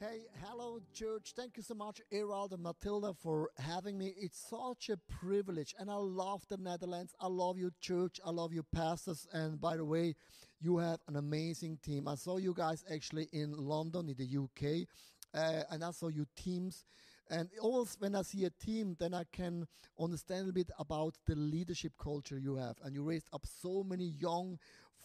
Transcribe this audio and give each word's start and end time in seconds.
Hey, 0.00 0.26
hello, 0.44 0.78
church. 0.94 1.32
Thank 1.34 1.56
you 1.56 1.62
so 1.64 1.74
much, 1.74 2.00
Erald 2.12 2.52
and 2.52 2.62
Matilda, 2.62 3.14
for 3.20 3.50
having 3.58 3.98
me. 3.98 4.14
It's 4.16 4.38
such 4.48 4.90
a 4.90 4.96
privilege, 4.96 5.74
and 5.76 5.90
I 5.90 5.96
love 5.96 6.46
the 6.48 6.56
Netherlands. 6.56 7.16
I 7.20 7.26
love 7.26 7.58
you, 7.58 7.72
church. 7.80 8.20
I 8.24 8.30
love 8.30 8.52
your 8.52 8.62
pastors. 8.72 9.26
And 9.32 9.60
by 9.60 9.76
the 9.76 9.84
way, 9.84 10.14
you 10.60 10.78
have 10.78 11.00
an 11.08 11.16
amazing 11.16 11.78
team. 11.82 12.06
I 12.06 12.14
saw 12.14 12.36
you 12.36 12.54
guys 12.54 12.84
actually 12.94 13.28
in 13.32 13.50
London, 13.50 14.08
in 14.08 14.14
the 14.16 14.38
UK, 14.38 14.86
uh, 15.34 15.64
and 15.72 15.82
I 15.82 15.90
saw 15.90 16.06
your 16.06 16.26
teams. 16.36 16.84
And 17.28 17.48
always 17.60 17.96
when 17.98 18.14
I 18.14 18.22
see 18.22 18.44
a 18.44 18.50
team, 18.50 18.94
then 19.00 19.14
I 19.14 19.24
can 19.32 19.66
understand 19.98 20.48
a 20.48 20.52
bit 20.52 20.70
about 20.78 21.16
the 21.26 21.34
leadership 21.34 21.94
culture 22.00 22.38
you 22.38 22.54
have. 22.54 22.76
And 22.84 22.94
you 22.94 23.02
raised 23.02 23.30
up 23.32 23.44
so 23.44 23.82
many 23.82 24.14
young, 24.20 24.60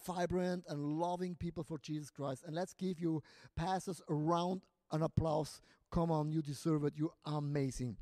vibrant, 0.06 0.66
and 0.70 1.00
loving 1.00 1.34
people 1.34 1.64
for 1.64 1.80
Jesus 1.80 2.12
Christ. 2.12 2.44
And 2.46 2.54
let's 2.54 2.76
give 2.76 3.00
you 3.00 3.24
pastors 3.56 4.00
around 4.08 4.62
an 4.94 5.02
applause. 5.02 5.60
Come 5.92 6.12
on, 6.12 6.32
you 6.32 6.42
deserve 6.42 6.86
it. 6.86 6.94
You're 6.96 7.14
amazing. 7.26 7.98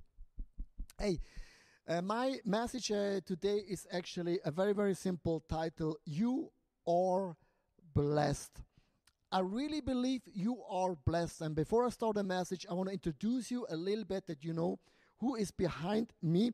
Hey, 1.00 1.20
uh, 1.88 2.02
my 2.02 2.38
message 2.46 2.92
uh, 2.92 3.22
today 3.26 3.64
is 3.68 3.88
actually 3.92 4.40
a 4.46 4.52
very, 4.52 4.74
very 4.74 4.94
simple 4.94 5.44
title 5.50 5.98
You 6.06 6.52
are 6.88 7.36
blessed. 7.96 8.62
I 9.32 9.40
really 9.40 9.82
believe 9.82 10.22
you 10.26 10.62
are 10.70 10.96
blessed. 11.06 11.42
And 11.42 11.56
before 11.56 11.86
I 11.86 11.90
start 11.90 12.16
the 12.16 12.24
message, 12.24 12.66
I 12.70 12.74
want 12.74 12.90
to 12.90 12.94
introduce 12.94 13.50
you 13.50 13.66
a 13.70 13.78
little 13.78 14.04
bit 14.04 14.28
that 14.28 14.44
you 14.44 14.54
know 14.54 14.78
who 15.20 15.36
is 15.36 15.52
behind 15.52 16.14
me. 16.22 16.52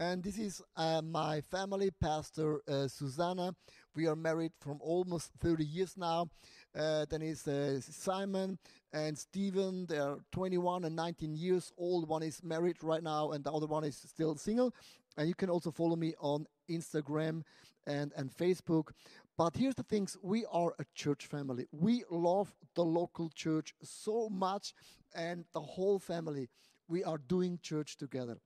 And 0.00 0.22
this 0.22 0.38
is 0.38 0.62
uh, 0.78 1.02
my 1.02 1.42
family, 1.42 1.90
Pastor 1.90 2.62
uh, 2.66 2.88
Susanna. 2.88 3.54
We 3.94 4.06
are 4.06 4.16
married 4.16 4.52
from 4.58 4.78
almost 4.80 5.30
30 5.40 5.62
years 5.62 5.94
now. 5.94 6.30
Uh, 6.74 7.04
then 7.10 7.20
is 7.20 7.46
uh, 7.46 7.78
Simon 7.82 8.58
and 8.94 9.18
Stephen. 9.18 9.84
They 9.84 9.98
are 9.98 10.16
21 10.32 10.86
and 10.86 10.96
19 10.96 11.36
years 11.36 11.70
old. 11.76 12.08
One 12.08 12.22
is 12.22 12.42
married 12.42 12.82
right 12.82 13.02
now, 13.02 13.32
and 13.32 13.44
the 13.44 13.52
other 13.52 13.66
one 13.66 13.84
is 13.84 13.94
still 13.94 14.36
single. 14.36 14.74
And 15.18 15.28
you 15.28 15.34
can 15.34 15.50
also 15.50 15.70
follow 15.70 15.96
me 15.96 16.14
on 16.18 16.46
Instagram 16.70 17.42
and, 17.86 18.10
and 18.16 18.34
Facebook. 18.34 18.92
But 19.36 19.54
here's 19.54 19.74
the 19.74 19.82
things 19.82 20.16
we 20.22 20.46
are 20.50 20.72
a 20.78 20.84
church 20.94 21.26
family. 21.26 21.66
We 21.72 22.04
love 22.10 22.54
the 22.74 22.86
local 22.86 23.28
church 23.28 23.74
so 23.82 24.30
much, 24.30 24.72
and 25.14 25.44
the 25.52 25.60
whole 25.60 25.98
family. 25.98 26.48
We 26.88 27.04
are 27.04 27.18
doing 27.18 27.58
church 27.62 27.98
together. 27.98 28.38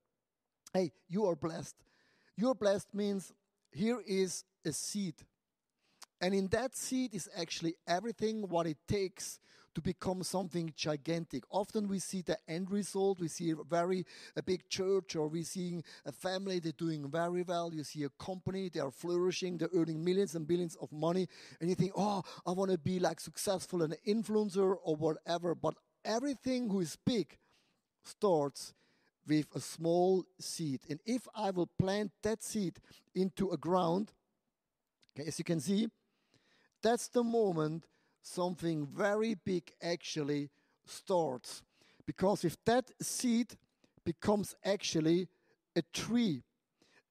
Hey, 0.74 0.92
you 1.08 1.24
are 1.26 1.36
blessed. 1.36 1.76
You're 2.36 2.54
blessed 2.54 2.92
means 2.94 3.32
here 3.72 4.02
is 4.06 4.44
a 4.66 4.72
seed 4.72 5.14
and 6.20 6.34
in 6.34 6.48
that 6.48 6.74
seed 6.74 7.14
is 7.14 7.28
actually 7.36 7.74
everything 7.86 8.48
what 8.48 8.66
it 8.66 8.78
takes 8.88 9.38
to 9.74 9.82
become 9.82 10.22
something 10.22 10.72
gigantic. 10.74 11.42
Often 11.50 11.88
we 11.88 11.98
see 11.98 12.22
the 12.22 12.38
end 12.48 12.70
result. 12.70 13.20
We 13.20 13.28
see 13.28 13.50
a 13.50 13.56
very 13.56 14.06
a 14.34 14.42
big 14.42 14.68
church, 14.70 15.16
or 15.16 15.28
we 15.28 15.42
see 15.42 15.82
a 16.06 16.12
family 16.12 16.60
they're 16.60 16.72
doing 16.72 17.10
very 17.10 17.42
well. 17.42 17.74
You 17.74 17.84
see 17.84 18.04
a 18.04 18.08
company 18.24 18.70
they 18.70 18.80
are 18.80 18.90
flourishing, 18.90 19.58
they're 19.58 19.68
earning 19.74 20.02
millions 20.02 20.34
and 20.34 20.46
billions 20.46 20.76
of 20.76 20.90
money, 20.92 21.28
and 21.60 21.68
you 21.68 21.74
think, 21.74 21.92
oh, 21.94 22.22
I 22.46 22.52
want 22.52 22.70
to 22.70 22.78
be 22.78 23.00
like 23.00 23.20
successful 23.20 23.82
and 23.82 23.92
an 23.92 23.98
influencer 24.06 24.76
or 24.82 24.96
whatever. 24.96 25.54
But 25.54 25.74
everything 26.04 26.70
who 26.70 26.80
is 26.80 26.96
big 27.04 27.36
starts 28.04 28.72
with 29.26 29.46
a 29.54 29.60
small 29.60 30.24
seed, 30.38 30.80
and 30.88 31.00
if 31.06 31.26
I 31.34 31.50
will 31.50 31.68
plant 31.78 32.12
that 32.22 32.42
seed 32.42 32.78
into 33.14 33.50
a 33.50 33.56
ground, 33.56 34.12
okay, 35.16 35.28
as 35.28 35.38
you 35.38 35.44
can 35.44 35.60
see 35.60 35.88
that's 36.82 37.08
the 37.08 37.24
moment 37.24 37.86
something 38.20 38.86
very 38.86 39.34
big 39.34 39.72
actually 39.82 40.50
starts. 40.84 41.62
Because 42.06 42.44
if 42.44 42.62
that 42.66 42.90
seed 43.00 43.56
becomes 44.04 44.54
actually 44.62 45.28
a 45.74 45.82
tree, 45.94 46.42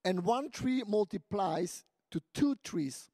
and 0.05 0.23
one 0.23 0.52
tree 0.52 0.83
multiplies 0.88 1.83
to 2.11 2.21
two 2.36 2.55
trees, 2.64 3.10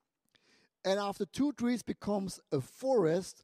and 0.83 0.99
after 0.99 1.25
two 1.25 1.53
trees 1.53 1.81
becomes 1.81 2.41
a 2.51 2.59
forest, 2.59 3.43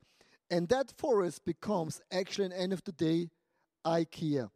and 0.49 0.67
that 0.67 0.91
forest 0.97 1.45
becomes 1.45 2.01
actually, 2.11 2.45
at 2.45 2.51
the 2.51 2.59
end 2.59 2.73
of 2.73 2.83
the 2.83 2.91
day, 2.91 3.29
IKEA. 3.85 4.49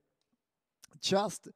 Just 1.02 1.50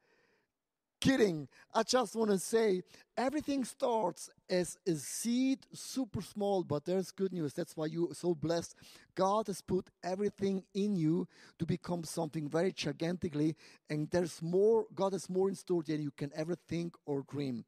kidding. 1.04 1.50
I 1.74 1.84
just 1.84 2.16
want 2.16 2.32
to 2.32 2.40
say 2.40 2.82
everything 3.18 3.66
starts 3.66 4.30
as 4.50 4.78
a 4.88 4.96
seed, 4.96 5.60
super 5.74 6.22
small, 6.22 6.64
but 6.64 6.86
there's 6.86 7.12
good 7.12 7.34
news. 7.34 7.54
That's 7.54 7.76
why 7.76 7.88
you're 7.88 8.14
so 8.14 8.34
blessed. 8.34 8.76
God 9.14 9.48
has 9.48 9.62
put 9.62 9.90
everything 10.02 10.64
in 10.74 10.96
you 10.96 11.28
to 11.60 11.66
become 11.66 12.06
something 12.06 12.48
very 12.48 12.72
gigantically, 12.72 13.56
and 13.90 14.10
there's 14.12 14.42
more, 14.42 14.86
God 14.96 15.12
has 15.12 15.30
more 15.30 15.50
in 15.50 15.56
store 15.56 15.84
than 15.84 16.02
you 16.02 16.12
can 16.12 16.32
ever 16.36 16.56
think 16.56 16.96
or 17.06 17.26
dream. 17.30 17.66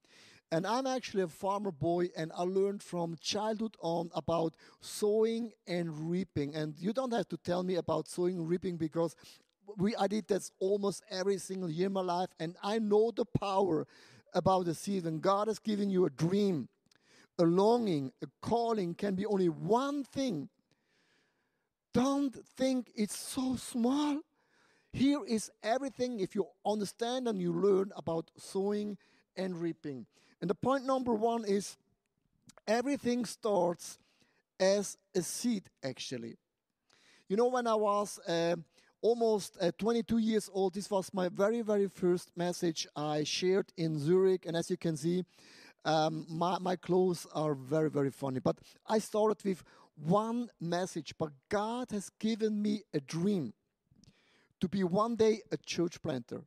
And 0.51 0.65
I'm 0.65 0.87
actually 0.87 1.23
a 1.23 1.27
farmer 1.27 1.71
boy, 1.71 2.09
and 2.15 2.31
I 2.37 2.43
learned 2.43 2.83
from 2.83 3.17
childhood 3.19 3.75
on 3.81 4.11
about 4.15 4.55
sowing 4.79 5.51
and 5.67 6.09
reaping. 6.09 6.55
And 6.55 6.75
you 6.77 6.93
don't 6.93 7.11
have 7.13 7.27
to 7.29 7.37
tell 7.37 7.63
me 7.63 7.75
about 7.75 8.07
sowing 8.07 8.37
and 8.37 8.47
reaping 8.47 8.77
because 8.77 9.15
we 9.77 9.95
I 9.95 10.07
did 10.07 10.27
that 10.27 10.49
almost 10.59 11.03
every 11.09 11.37
single 11.37 11.69
year 11.69 11.87
in 11.87 11.93
my 11.93 12.01
life, 12.01 12.29
and 12.39 12.55
I 12.63 12.79
know 12.79 13.11
the 13.11 13.25
power 13.25 13.87
about 14.33 14.65
the 14.65 14.75
season. 14.75 15.19
God 15.19 15.47
has 15.47 15.59
given 15.59 15.89
you 15.89 16.05
a 16.05 16.09
dream, 16.09 16.67
a 17.39 17.43
longing, 17.43 18.11
a 18.21 18.27
calling 18.41 18.93
can 18.93 19.15
be 19.15 19.25
only 19.25 19.49
one 19.49 20.03
thing. 20.03 20.49
Don't 21.93 22.35
think 22.57 22.91
it's 22.95 23.17
so 23.17 23.55
small. 23.55 24.19
Here 24.91 25.21
is 25.27 25.51
everything 25.63 26.19
if 26.19 26.35
you 26.35 26.47
understand 26.65 27.27
and 27.27 27.41
you 27.41 27.53
learn 27.53 27.91
about 27.95 28.31
sowing 28.37 28.97
and 29.35 29.59
reaping. 29.59 30.05
And 30.41 30.49
the 30.49 30.55
point 30.55 30.85
number 30.85 31.13
one 31.13 31.45
is 31.45 31.77
everything 32.67 33.25
starts 33.25 33.99
as 34.59 34.97
a 35.15 35.21
seed, 35.21 35.69
actually. 35.83 36.37
You 37.27 37.37
know, 37.37 37.47
when 37.47 37.67
I 37.67 37.75
was 37.75 38.19
uh, 38.27 38.55
almost 39.05 39.55
uh, 39.61 39.71
22 39.77 40.17
years 40.17 40.49
old. 40.51 40.73
This 40.73 40.89
was 40.89 41.13
my 41.13 41.29
very, 41.29 41.61
very 41.61 41.88
first 41.88 42.31
message 42.35 42.88
I 42.95 43.23
shared 43.23 43.71
in 43.77 43.99
Zurich. 43.99 44.47
And 44.47 44.57
as 44.57 44.71
you 44.71 44.77
can 44.77 44.97
see, 44.97 45.23
um, 45.85 46.25
my, 46.27 46.57
my 46.57 46.75
clothes 46.75 47.27
are 47.35 47.53
very, 47.53 47.91
very 47.91 48.09
funny. 48.09 48.39
But 48.39 48.57
I 48.88 48.97
started 48.97 49.45
with 49.45 49.63
one 49.95 50.49
message. 50.59 51.13
But 51.19 51.29
God 51.49 51.91
has 51.91 52.09
given 52.19 52.59
me 52.59 52.81
a 52.95 52.99
dream 52.99 53.53
to 54.59 54.67
be 54.67 54.83
one 54.83 55.16
day 55.16 55.41
a 55.51 55.57
church 55.57 56.01
planter. 56.01 56.41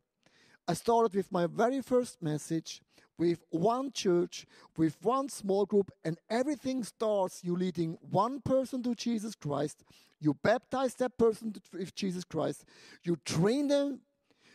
I 0.66 0.74
started 0.74 1.14
with 1.14 1.30
my 1.30 1.46
very 1.46 1.80
first 1.80 2.20
message 2.20 2.82
with 3.18 3.44
one 3.50 3.90
church, 3.92 4.46
with 4.76 4.96
one 5.02 5.28
small 5.28 5.66
group, 5.66 5.90
and 6.04 6.18
everything 6.30 6.84
starts 6.84 7.42
you 7.42 7.56
leading 7.56 7.98
one 8.10 8.40
person 8.40 8.82
to 8.84 8.94
Jesus 8.94 9.34
Christ. 9.34 9.82
You 10.20 10.34
baptize 10.34 10.94
that 10.94 11.18
person 11.18 11.54
with 11.72 11.94
Jesus 11.94 12.24
Christ. 12.24 12.64
You 13.02 13.16
train 13.24 13.68
them, 13.68 14.00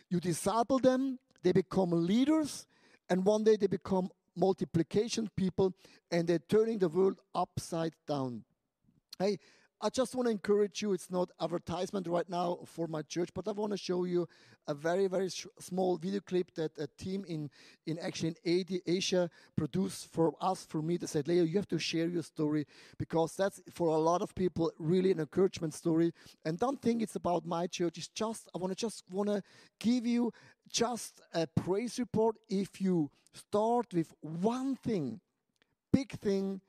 you 0.08 0.20
disciple 0.20 0.78
them, 0.78 1.18
they 1.42 1.52
become 1.52 1.90
leaders, 2.06 2.66
and 3.08 3.24
one 3.24 3.44
day 3.44 3.56
they 3.56 3.66
become 3.66 4.10
multiplication 4.36 5.30
people, 5.36 5.74
and 6.10 6.26
they're 6.26 6.38
turning 6.38 6.78
the 6.78 6.88
world 6.88 7.20
upside 7.34 7.92
down. 8.08 8.44
Hey, 9.18 9.38
I 9.80 9.90
just 9.90 10.14
want 10.14 10.26
to 10.26 10.30
encourage 10.30 10.80
you. 10.82 10.92
It's 10.92 11.10
not 11.10 11.30
advertisement 11.40 12.06
right 12.06 12.28
now 12.28 12.60
for 12.64 12.86
my 12.86 13.02
church, 13.02 13.30
but 13.34 13.46
I 13.48 13.52
want 13.52 13.72
to 13.72 13.76
show 13.76 14.04
you 14.04 14.26
a 14.66 14.72
very, 14.72 15.08
very 15.08 15.28
sh- 15.28 15.46
small 15.60 15.96
video 15.96 16.20
clip 16.20 16.54
that 16.54 16.72
a 16.78 16.86
team 16.96 17.24
in, 17.28 17.50
in 17.86 17.98
actually 17.98 18.36
in 18.44 18.80
Asia 18.86 19.28
produced 19.56 20.10
for 20.12 20.34
us, 20.40 20.64
for 20.64 20.80
me. 20.80 20.96
They 20.96 21.06
said, 21.06 21.28
Leo, 21.28 21.44
you 21.44 21.56
have 21.56 21.68
to 21.68 21.78
share 21.78 22.08
your 22.08 22.22
story 22.22 22.66
because 22.98 23.36
that's 23.36 23.60
for 23.72 23.88
a 23.88 23.98
lot 23.98 24.22
of 24.22 24.34
people 24.34 24.72
really 24.78 25.10
an 25.10 25.20
encouragement 25.20 25.74
story. 25.74 26.12
And 26.44 26.58
don't 26.58 26.80
think 26.80 27.02
it's 27.02 27.16
about 27.16 27.44
my 27.44 27.66
church. 27.66 27.98
It's 27.98 28.08
just, 28.08 28.48
I 28.54 28.58
want 28.58 28.70
to 28.70 28.76
just 28.76 29.04
want 29.10 29.28
to 29.28 29.42
give 29.80 30.06
you 30.06 30.32
just 30.70 31.20
a 31.34 31.46
praise 31.46 31.98
report. 31.98 32.36
If 32.48 32.80
you 32.80 33.10
start 33.34 33.92
with 33.92 34.14
one 34.20 34.76
thing, 34.76 35.20
big 35.92 36.12
thing 36.12 36.60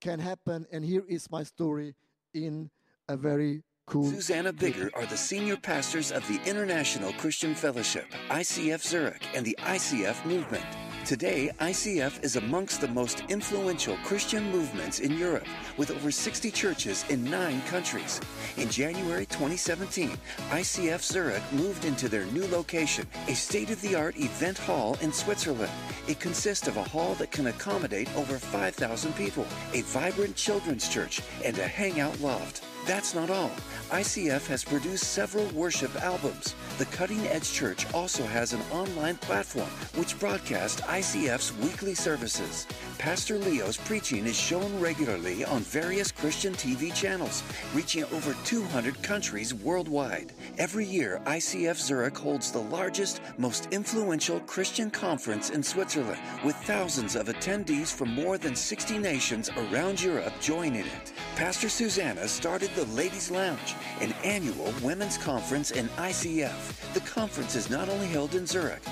can 0.00 0.20
happen. 0.20 0.66
And 0.72 0.84
here 0.84 1.04
is 1.06 1.30
my 1.30 1.42
story 1.42 1.94
in 2.34 2.70
a 3.08 3.16
very 3.16 3.62
cool. 3.86 4.04
Susanna 4.04 4.52
Bigger 4.52 4.90
are 4.94 5.06
the 5.06 5.16
senior 5.16 5.56
pastors 5.56 6.12
of 6.12 6.26
the 6.28 6.40
International 6.48 7.12
Christian 7.14 7.54
Fellowship, 7.54 8.06
ICF 8.30 8.82
Zurich, 8.82 9.26
and 9.34 9.44
the 9.44 9.56
ICF 9.60 10.24
Movement. 10.24 10.64
Today, 11.04 11.50
ICF 11.58 12.22
is 12.22 12.36
amongst 12.36 12.80
the 12.80 12.86
most 12.86 13.24
influential 13.28 13.96
Christian 14.04 14.52
movements 14.52 15.00
in 15.00 15.18
Europe, 15.18 15.46
with 15.76 15.90
over 15.90 16.12
60 16.12 16.48
churches 16.52 17.04
in 17.10 17.24
nine 17.24 17.60
countries. 17.62 18.20
In 18.56 18.70
January 18.70 19.26
2017, 19.26 20.16
ICF 20.50 21.02
Zurich 21.02 21.42
moved 21.52 21.84
into 21.84 22.08
their 22.08 22.24
new 22.26 22.46
location, 22.46 23.04
a 23.26 23.34
state 23.34 23.70
of 23.70 23.80
the 23.82 23.96
art 23.96 24.16
event 24.16 24.58
hall 24.58 24.96
in 25.00 25.12
Switzerland. 25.12 25.72
It 26.06 26.20
consists 26.20 26.68
of 26.68 26.76
a 26.76 26.84
hall 26.84 27.14
that 27.14 27.32
can 27.32 27.48
accommodate 27.48 28.08
over 28.14 28.38
5,000 28.38 29.12
people, 29.16 29.46
a 29.74 29.82
vibrant 29.82 30.36
children's 30.36 30.88
church, 30.88 31.20
and 31.44 31.58
a 31.58 31.66
hangout 31.66 32.20
loft. 32.20 32.62
That's 32.84 33.14
not 33.14 33.30
all. 33.30 33.52
ICF 33.90 34.48
has 34.48 34.64
produced 34.64 35.04
several 35.12 35.46
worship 35.50 35.94
albums. 36.02 36.56
The 36.78 36.86
Cutting 36.86 37.20
Edge 37.28 37.52
Church 37.52 37.86
also 37.94 38.24
has 38.24 38.52
an 38.52 38.60
online 38.72 39.16
platform 39.18 39.68
which 39.94 40.18
broadcasts 40.18 40.80
ICF's 40.80 41.56
weekly 41.58 41.94
services. 41.94 42.66
Pastor 43.02 43.36
Leo's 43.36 43.78
preaching 43.78 44.26
is 44.26 44.38
shown 44.38 44.78
regularly 44.78 45.44
on 45.44 45.62
various 45.62 46.12
Christian 46.12 46.52
TV 46.52 46.94
channels, 46.94 47.42
reaching 47.74 48.04
over 48.04 48.32
200 48.44 49.02
countries 49.02 49.52
worldwide. 49.52 50.32
Every 50.56 50.86
year, 50.86 51.20
ICF 51.26 51.80
Zurich 51.80 52.16
holds 52.16 52.52
the 52.52 52.60
largest, 52.60 53.20
most 53.38 53.66
influential 53.72 54.38
Christian 54.38 54.88
conference 54.88 55.50
in 55.50 55.64
Switzerland, 55.64 56.20
with 56.44 56.54
thousands 56.58 57.16
of 57.16 57.26
attendees 57.26 57.92
from 57.92 58.14
more 58.14 58.38
than 58.38 58.54
60 58.54 58.98
nations 58.98 59.50
around 59.56 60.00
Europe 60.00 60.34
joining 60.40 60.86
it. 60.86 61.12
Pastor 61.34 61.68
Susanna 61.68 62.28
started 62.28 62.70
the 62.76 62.84
Ladies 62.94 63.32
Lounge, 63.32 63.74
an 64.00 64.14
annual 64.22 64.72
women's 64.80 65.18
conference 65.18 65.72
in 65.72 65.88
ICF. 65.98 66.94
The 66.94 67.00
conference 67.00 67.56
is 67.56 67.68
not 67.68 67.88
only 67.88 68.06
held 68.06 68.36
in 68.36 68.46
Zurich, 68.46 68.84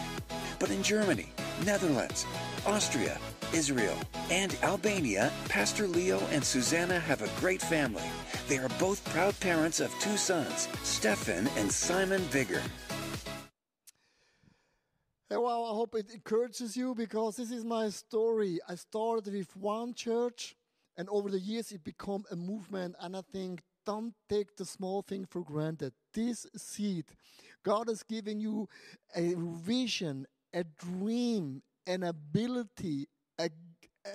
but 0.58 0.72
in 0.72 0.82
Germany, 0.82 1.28
Netherlands, 1.64 2.26
Austria, 2.66 3.16
Israel, 3.52 3.96
and 4.30 4.56
Albania, 4.62 5.32
Pastor 5.48 5.86
Leo 5.86 6.20
and 6.30 6.44
Susanna 6.44 6.98
have 6.98 7.22
a 7.22 7.40
great 7.40 7.62
family. 7.62 8.10
They 8.48 8.58
are 8.58 8.68
both 8.78 9.04
proud 9.10 9.38
parents 9.40 9.80
of 9.80 9.94
two 10.00 10.16
sons, 10.16 10.68
Stefan 10.82 11.48
and 11.56 11.70
Simon 11.70 12.22
Bigger. 12.32 12.62
Hey, 15.28 15.36
well, 15.36 15.64
I 15.64 15.70
hope 15.70 15.94
it 15.94 16.10
encourages 16.12 16.76
you 16.76 16.92
because 16.92 17.36
this 17.36 17.52
is 17.52 17.64
my 17.64 17.88
story. 17.90 18.58
I 18.68 18.74
started 18.74 19.32
with 19.32 19.56
one 19.56 19.94
church, 19.94 20.56
and 20.96 21.08
over 21.08 21.28
the 21.28 21.38
years 21.38 21.70
it 21.70 21.84
became 21.84 22.24
a 22.32 22.36
movement. 22.36 22.96
And 23.00 23.16
I 23.16 23.22
think 23.32 23.62
don't 23.86 24.12
take 24.28 24.56
the 24.56 24.64
small 24.64 25.02
thing 25.02 25.26
for 25.30 25.42
granted. 25.42 25.92
This 26.12 26.46
seed, 26.56 27.04
God 27.64 27.88
is 27.88 28.02
giving 28.02 28.40
you 28.40 28.68
a 29.14 29.34
vision, 29.36 30.26
a 30.52 30.64
dream, 30.64 31.62
an 31.86 32.02
ability, 32.02 33.06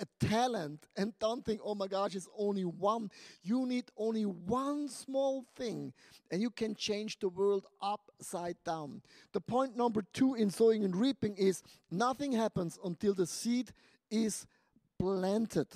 a, 0.00 0.26
talent, 0.26 0.86
and 0.96 1.12
don't 1.18 1.44
think, 1.44 1.60
oh 1.64 1.74
my 1.74 1.86
gosh, 1.86 2.14
it's 2.14 2.28
only 2.36 2.64
one. 2.64 3.10
You 3.42 3.66
need 3.66 3.84
only 3.96 4.24
one 4.24 4.88
small 4.88 5.44
thing, 5.56 5.92
and 6.30 6.40
you 6.40 6.50
can 6.50 6.74
change 6.74 7.18
the 7.18 7.28
world 7.28 7.66
upside 7.80 8.56
down. 8.64 9.02
The 9.32 9.40
point 9.40 9.76
number 9.76 10.02
two 10.12 10.34
in 10.34 10.50
sowing 10.50 10.84
and 10.84 10.96
reaping 10.96 11.36
is 11.36 11.62
nothing 11.90 12.32
happens 12.32 12.78
until 12.84 13.14
the 13.14 13.26
seed 13.26 13.70
is 14.10 14.46
planted. 14.98 15.68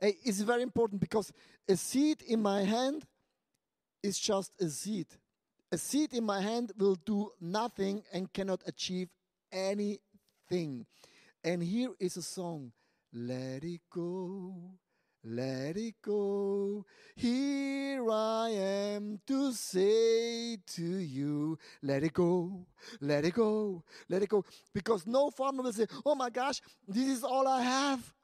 It's 0.00 0.40
very 0.40 0.62
important 0.62 1.00
because 1.00 1.32
a 1.68 1.76
seed 1.76 2.22
in 2.22 2.40
my 2.40 2.62
hand 2.62 3.04
is 4.02 4.18
just 4.18 4.52
a 4.60 4.68
seed. 4.68 5.06
A 5.72 5.78
seed 5.78 6.14
in 6.14 6.24
my 6.24 6.40
hand 6.40 6.72
will 6.78 6.94
do 6.94 7.30
nothing 7.40 8.02
and 8.12 8.32
cannot 8.32 8.62
achieve 8.66 9.08
anything. 9.52 10.86
And 11.44 11.62
here 11.62 11.90
is 11.98 12.16
a 12.16 12.22
song 12.22 12.72
Let 13.12 13.64
it 13.64 13.80
go, 13.90 14.54
let 15.24 15.76
it 15.76 15.94
go. 16.02 16.84
Here 17.16 18.10
I 18.10 18.50
am 18.50 19.20
to 19.26 19.52
say 19.52 20.58
to 20.74 20.82
you, 20.82 21.58
let 21.82 22.04
it 22.04 22.12
go, 22.12 22.66
let 23.00 23.24
it 23.24 23.32
go, 23.32 23.82
let 24.08 24.22
it 24.22 24.28
go. 24.28 24.44
Because 24.74 25.06
no 25.06 25.30
farmer 25.30 25.62
will 25.62 25.72
say, 25.72 25.86
oh 26.04 26.14
my 26.14 26.28
gosh, 26.28 26.60
this 26.86 27.08
is 27.08 27.24
all 27.24 27.48
I 27.48 27.62
have. 27.62 28.14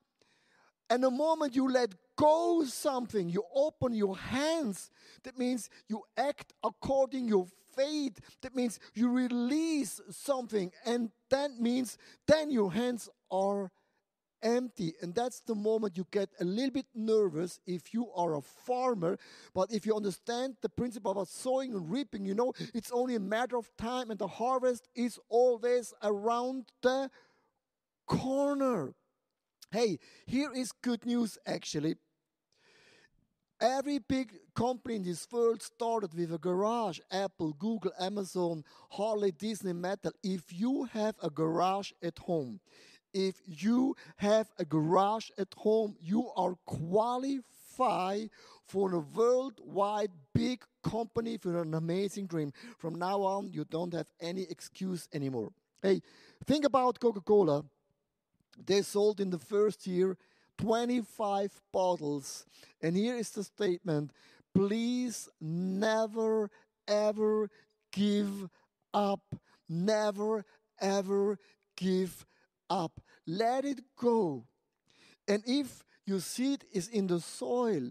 And 0.91 1.03
the 1.03 1.11
moment 1.11 1.57
you 1.57 1.71
let 1.71 1.95
go 2.17 2.65
something, 2.65 3.31
you 3.31 3.43
open 3.55 3.95
your 3.95 4.17
hands, 4.17 4.91
that 5.23 5.39
means 5.39 5.71
you 5.89 6.03
act 6.17 6.53
according 6.63 7.27
your 7.27 7.47
faith. 7.75 8.21
That 8.43 8.55
means 8.55 8.79
you 8.95 9.11
release 9.11 10.01
something. 10.11 10.71
And 10.85 11.11
that 11.31 11.59
means 11.59 11.97
then 12.29 12.51
your 12.51 12.71
hands 12.71 13.09
are 13.31 13.71
empty. 14.45 14.95
And 15.01 15.15
that's 15.15 15.41
the 15.41 15.55
moment 15.55 15.97
you 15.97 16.07
get 16.13 16.29
a 16.39 16.45
little 16.45 16.71
bit 16.71 16.87
nervous 16.95 17.59
if 17.67 17.93
you 17.93 18.11
are 18.15 18.37
a 18.37 18.43
farmer. 18.43 19.19
But 19.55 19.73
if 19.73 19.87
you 19.87 19.97
understand 19.97 20.57
the 20.63 20.69
principle 20.69 21.13
about 21.13 21.29
sowing 21.29 21.73
and 21.73 21.91
reaping, 21.91 22.25
you 22.25 22.35
know 22.35 22.53
it's 22.75 22.93
only 22.93 23.17
a 23.17 23.21
matter 23.21 23.57
of 23.57 23.71
time 23.77 24.11
and 24.11 24.19
the 24.19 24.29
harvest 24.29 24.89
is 24.95 25.19
always 25.29 25.93
around 26.03 26.67
the 26.83 27.11
corner. 28.07 28.95
Hey, 29.73 29.99
here 30.27 30.53
is 30.55 30.71
good 30.71 31.05
news 31.05 31.39
actually. 31.47 31.97
Every 33.61 33.99
big 33.99 34.33
company 34.55 34.97
in 34.97 35.05
this 35.05 35.27
world 35.31 35.63
started 35.63 36.13
with 36.13 36.33
a 36.35 36.39
garage 36.39 36.99
Apple, 37.11 37.53
Google, 37.53 37.93
Amazon, 37.99 38.65
Harley, 38.91 39.31
Disney, 39.33 39.73
Mattel. 39.73 40.13
If 40.23 40.53
you 40.53 40.85
have 40.93 41.15
a 41.23 41.31
garage 41.31 41.93
at 42.03 42.19
home, 42.19 42.61
if 43.15 43.37
you 43.47 43.97
have 44.17 44.49
a 44.59 44.65
garage 44.65 45.31
at 45.39 45.55
home, 45.57 45.97
you 46.03 46.31
are 46.37 46.57
qualified 46.67 48.31
for 48.67 48.93
a 48.93 48.99
worldwide 48.99 50.11
big 50.35 50.65
company 50.83 51.39
for 51.39 51.63
an 51.63 51.75
amazing 51.75 52.27
dream. 52.27 52.53
From 52.79 52.97
now 52.97 53.23
on, 53.23 53.51
you 53.53 53.65
don't 53.65 53.95
have 53.95 54.09
any 54.21 54.43
excuse 54.51 55.09
anymore. 55.13 55.53
Hey, 55.81 56.03
think 56.45 56.65
about 56.65 56.99
Coca 56.99 57.21
Cola. 57.21 57.65
They 58.67 58.83
sold 58.83 59.21
in 59.21 59.31
the 59.31 59.39
first 59.39 59.87
year 59.87 60.17
25 60.59 61.61
bottles. 61.73 62.47
And 62.83 62.97
here 62.97 63.17
is 63.17 63.31
the 63.31 63.45
statement 63.45 64.13
please 64.55 65.29
never, 65.41 66.49
ever 66.87 67.51
give 67.93 68.49
up. 68.93 69.23
Never, 69.69 70.45
ever 70.81 71.39
give 71.77 72.25
up. 72.69 73.01
Let 73.27 73.65
it 73.65 73.81
go. 73.97 74.45
And 75.27 75.43
if 75.47 75.85
your 76.07 76.21
seed 76.21 76.65
is 76.73 76.89
in 76.89 77.07
the 77.07 77.21
soil, 77.21 77.91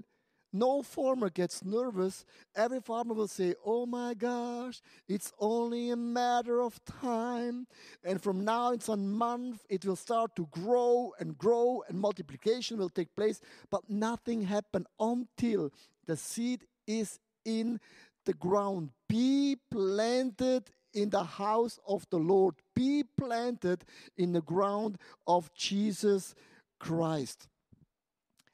no 0.56 0.84
farmer 0.84 1.32
gets 1.32 1.66
nervous. 1.66 2.26
Every 2.56 2.80
farmer 2.80 3.16
will 3.16 3.28
say, 3.28 3.56
Oh 3.66 3.88
my 3.88 4.14
gosh, 4.14 4.82
it's 5.08 5.34
only 5.40 5.90
a 5.90 5.96
matter 5.96 6.62
of 6.62 6.80
time. 6.86 7.66
And 8.04 8.22
from 8.22 8.46
now 8.46 8.72
it's 8.72 8.88
a 8.88 8.96
month, 8.96 9.66
it 9.68 9.84
will 9.84 9.96
start 9.96 10.36
to 10.36 10.48
grow 10.52 11.14
and 11.20 11.36
grow, 11.36 11.84
and 11.90 12.00
multiplication 12.00 12.78
will 12.78 12.90
take 12.90 13.16
place. 13.16 13.42
But 13.72 13.90
nothing 13.90 14.44
happened 14.44 14.86
until 15.00 15.72
the 16.06 16.16
seed 16.16 16.66
is 16.86 17.20
in 17.44 17.80
the 18.26 18.34
ground. 18.34 18.92
Be 19.10 19.58
planted 19.72 20.70
in 20.94 21.10
the 21.10 21.24
house 21.24 21.80
of 21.88 22.06
the 22.10 22.18
Lord, 22.18 22.56
be 22.76 23.04
planted 23.18 23.86
in 24.18 24.34
the 24.34 24.42
ground 24.42 24.98
of 25.28 25.54
Jesus 25.54 26.36
Christ. 26.80 27.48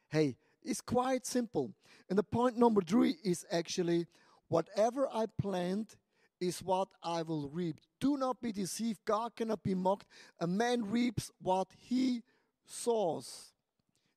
Hey, 0.09 0.37
it's 0.63 0.81
quite 0.81 1.25
simple. 1.25 1.71
And 2.09 2.17
the 2.17 2.23
point 2.23 2.57
number 2.57 2.81
three 2.81 3.17
is 3.23 3.45
actually 3.51 4.07
whatever 4.47 5.07
I 5.13 5.25
plant 5.39 5.95
is 6.39 6.63
what 6.63 6.87
I 7.03 7.21
will 7.21 7.49
reap. 7.49 7.79
Do 7.99 8.17
not 8.17 8.41
be 8.41 8.51
deceived. 8.51 8.99
God 9.05 9.35
cannot 9.35 9.61
be 9.61 9.75
mocked. 9.75 10.07
A 10.39 10.47
man 10.47 10.89
reaps 10.89 11.31
what 11.41 11.67
he 11.77 12.23
sows. 12.65 13.51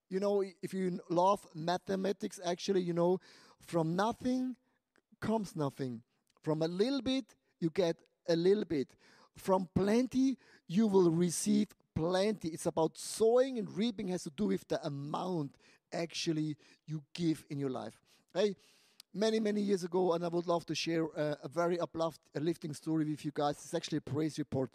You 0.09 0.21
know, 0.21 0.45
if 0.63 0.73
you 0.73 1.01
love 1.11 1.47
mathematics, 1.55 2.39
actually, 2.45 2.83
you 2.83 2.93
know, 2.93 3.19
from 3.67 3.97
nothing 3.97 4.57
comes 5.21 5.57
nothing. 5.57 6.03
From 6.43 6.63
a 6.63 6.69
little 6.69 7.01
bit, 7.01 7.35
you 7.61 7.71
get 7.71 7.97
a 8.29 8.37
little 8.37 8.65
bit. 8.65 8.89
From 9.37 9.69
plenty, 9.75 10.39
you 10.69 10.87
will 10.87 11.11
receive 11.11 11.69
plenty. 11.95 12.49
It's 12.49 12.67
about 12.67 12.97
sowing 12.97 13.59
and 13.59 13.71
reaping 13.77 14.09
has 14.09 14.25
to 14.25 14.31
do 14.31 14.47
with 14.47 14.67
the 14.69 14.85
amount 14.87 15.57
actually 15.93 16.57
you 16.87 17.03
give 17.15 17.45
in 17.51 17.59
your 17.59 17.71
life. 17.71 18.01
Hey, 18.35 18.57
many, 19.15 19.41
many 19.41 19.61
years 19.61 19.85
ago, 19.85 20.13
and 20.15 20.25
I 20.25 20.29
would 20.29 20.47
love 20.47 20.65
to 20.67 20.75
share 20.75 21.05
uh, 21.17 21.35
a 21.43 21.49
very 21.49 21.79
uplifting 21.79 22.73
story 22.75 23.05
with 23.05 23.25
you 23.25 23.33
guys. 23.35 23.57
It's 23.57 23.75
actually 23.75 23.99
a 23.99 24.03
praise 24.11 24.39
report. 24.39 24.71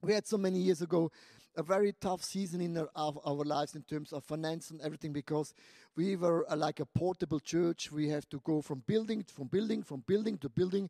We 0.00 0.12
had 0.12 0.26
so 0.26 0.38
many 0.38 0.58
years 0.60 0.80
ago 0.80 1.10
a 1.56 1.62
very 1.62 1.92
tough 2.00 2.22
season 2.22 2.60
in 2.60 2.78
our, 2.78 2.88
our, 2.94 3.14
our 3.26 3.44
lives 3.44 3.74
in 3.74 3.82
terms 3.82 4.12
of 4.12 4.22
finance 4.22 4.70
and 4.70 4.80
everything 4.80 5.12
because 5.12 5.54
we 5.96 6.14
were 6.14 6.46
uh, 6.50 6.56
like 6.56 6.78
a 6.78 6.86
portable 6.86 7.40
church. 7.40 7.90
We 7.90 8.08
have 8.10 8.28
to 8.28 8.40
go 8.44 8.62
from 8.62 8.84
building, 8.86 9.24
from 9.24 9.48
building, 9.48 9.82
from 9.82 10.04
building 10.06 10.38
to 10.38 10.48
building. 10.48 10.88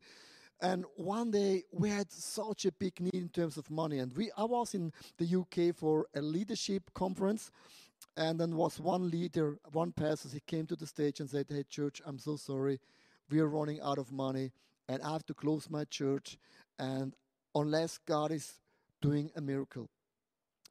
And 0.61 0.85
one 0.95 1.31
day 1.31 1.63
we 1.71 1.89
had 1.89 2.11
such 2.11 2.65
a 2.65 2.71
big 2.71 2.99
need 2.99 3.13
in 3.15 3.29
terms 3.29 3.57
of 3.57 3.69
money. 3.71 3.99
And 3.99 4.15
we, 4.15 4.29
I 4.37 4.43
was 4.43 4.73
in 4.73 4.91
the 5.17 5.39
UK 5.39 5.75
for 5.75 6.07
a 6.13 6.21
leadership 6.21 6.91
conference 6.93 7.51
and 8.17 8.39
then 8.39 8.55
was 8.55 8.79
one 8.79 9.09
leader, 9.09 9.57
one 9.71 9.93
pastor, 9.93 10.29
he 10.29 10.41
came 10.41 10.65
to 10.67 10.75
the 10.75 10.87
stage 10.87 11.19
and 11.19 11.29
said, 11.29 11.45
Hey, 11.49 11.63
church, 11.69 12.01
I'm 12.05 12.19
so 12.19 12.35
sorry. 12.35 12.79
We 13.29 13.39
are 13.39 13.47
running 13.47 13.79
out 13.81 13.97
of 13.97 14.11
money 14.11 14.51
and 14.89 15.01
I 15.01 15.13
have 15.13 15.25
to 15.27 15.33
close 15.33 15.69
my 15.69 15.85
church. 15.85 16.37
And 16.77 17.15
unless 17.55 17.97
God 17.97 18.31
is 18.31 18.59
doing 19.01 19.31
a 19.35 19.41
miracle. 19.41 19.89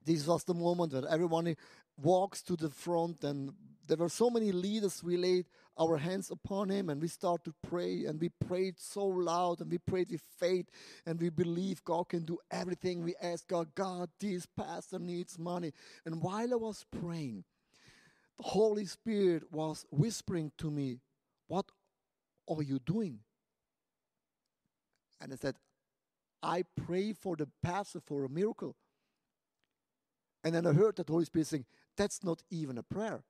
This 0.04 0.26
was 0.26 0.44
the 0.44 0.54
moment 0.54 0.92
that 0.92 1.04
everyone 1.04 1.56
walks 1.96 2.42
to 2.42 2.56
the 2.56 2.70
front 2.70 3.24
and 3.24 3.52
there 3.88 3.96
were 3.96 4.08
so 4.10 4.28
many 4.28 4.52
leaders. 4.52 5.02
We 5.02 5.16
laid 5.16 5.46
our 5.78 5.96
hands 5.96 6.30
upon 6.30 6.68
him 6.68 6.90
and 6.90 7.00
we 7.00 7.08
started 7.08 7.44
to 7.44 7.68
pray 7.68 8.04
and 8.04 8.20
we 8.20 8.28
prayed 8.28 8.74
so 8.78 9.06
loud 9.06 9.60
and 9.60 9.70
we 9.70 9.78
prayed 9.78 10.10
with 10.10 10.20
faith 10.38 10.66
and 11.06 11.20
we 11.20 11.30
believe 11.30 11.82
God 11.84 12.10
can 12.10 12.24
do 12.24 12.38
everything. 12.50 13.02
We 13.02 13.14
asked 13.22 13.48
God, 13.48 13.74
God, 13.74 14.10
this 14.20 14.46
pastor 14.46 14.98
needs 14.98 15.38
money. 15.38 15.72
And 16.04 16.22
while 16.22 16.52
I 16.52 16.56
was 16.56 16.84
praying, 17.00 17.44
the 18.36 18.44
Holy 18.44 18.84
Spirit 18.84 19.44
was 19.50 19.86
whispering 19.90 20.52
to 20.58 20.70
me, 20.70 21.00
What 21.46 21.66
are 22.48 22.62
you 22.62 22.78
doing? 22.78 23.20
And 25.20 25.32
I 25.32 25.36
said, 25.36 25.56
I 26.42 26.64
pray 26.86 27.12
for 27.14 27.36
the 27.36 27.48
pastor 27.62 28.00
for 28.00 28.24
a 28.24 28.28
miracle. 28.28 28.76
And 30.44 30.54
then 30.54 30.66
I 30.66 30.72
heard 30.72 30.96
that 30.96 31.08
Holy 31.08 31.24
Spirit 31.24 31.46
saying, 31.46 31.64
That's 31.96 32.22
not 32.22 32.42
even 32.50 32.78
a 32.78 32.82
prayer. 32.82 33.22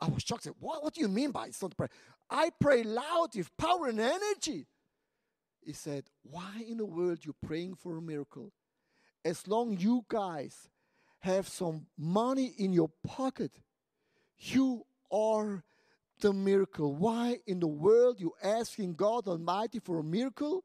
I 0.00 0.08
was 0.08 0.22
shocked. 0.22 0.46
What, 0.60 0.82
what 0.82 0.94
do 0.94 1.00
you 1.00 1.08
mean 1.08 1.30
by 1.30 1.46
it's 1.46 1.60
not 1.60 1.76
prayer? 1.76 1.90
I 2.30 2.50
pray 2.60 2.82
loud 2.82 3.34
with 3.34 3.56
power 3.56 3.88
and 3.88 4.00
energy. 4.00 4.66
He 5.64 5.72
said, 5.72 6.04
Why 6.22 6.64
in 6.68 6.78
the 6.78 6.86
world 6.86 7.24
you 7.24 7.34
praying 7.44 7.76
for 7.76 7.96
a 7.96 8.02
miracle? 8.02 8.52
As 9.24 9.46
long 9.48 9.76
you 9.76 10.04
guys 10.08 10.68
have 11.20 11.48
some 11.48 11.86
money 11.96 12.54
in 12.58 12.72
your 12.72 12.90
pocket, 13.04 13.52
you 14.38 14.84
are 15.10 15.64
the 16.20 16.32
miracle. 16.32 16.94
Why 16.94 17.38
in 17.46 17.60
the 17.60 17.66
world 17.66 18.20
you 18.20 18.32
asking 18.42 18.94
God 18.94 19.26
Almighty 19.26 19.80
for 19.80 19.98
a 19.98 20.04
miracle 20.04 20.64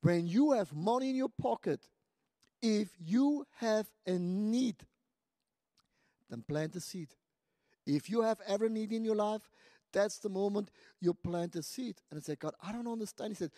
when 0.00 0.26
you 0.26 0.52
have 0.52 0.74
money 0.74 1.10
in 1.10 1.16
your 1.16 1.30
pocket? 1.40 1.80
If 2.62 2.88
you 2.98 3.46
have 3.58 3.86
a 4.06 4.12
need, 4.12 4.76
then 6.30 6.42
plant 6.42 6.74
a 6.74 6.80
seed. 6.80 7.08
If 7.86 8.10
you 8.10 8.22
have 8.22 8.40
ever 8.46 8.68
need 8.68 8.92
in 8.92 9.04
your 9.04 9.16
life, 9.16 9.48
that's 9.92 10.18
the 10.18 10.28
moment 10.28 10.70
you 11.00 11.14
plant 11.14 11.56
a 11.56 11.62
seed. 11.62 12.00
And 12.10 12.18
I 12.18 12.22
said, 12.22 12.38
God, 12.38 12.54
I 12.62 12.72
don't 12.72 12.88
understand. 12.88 13.30
He 13.30 13.36
said, 13.36 13.52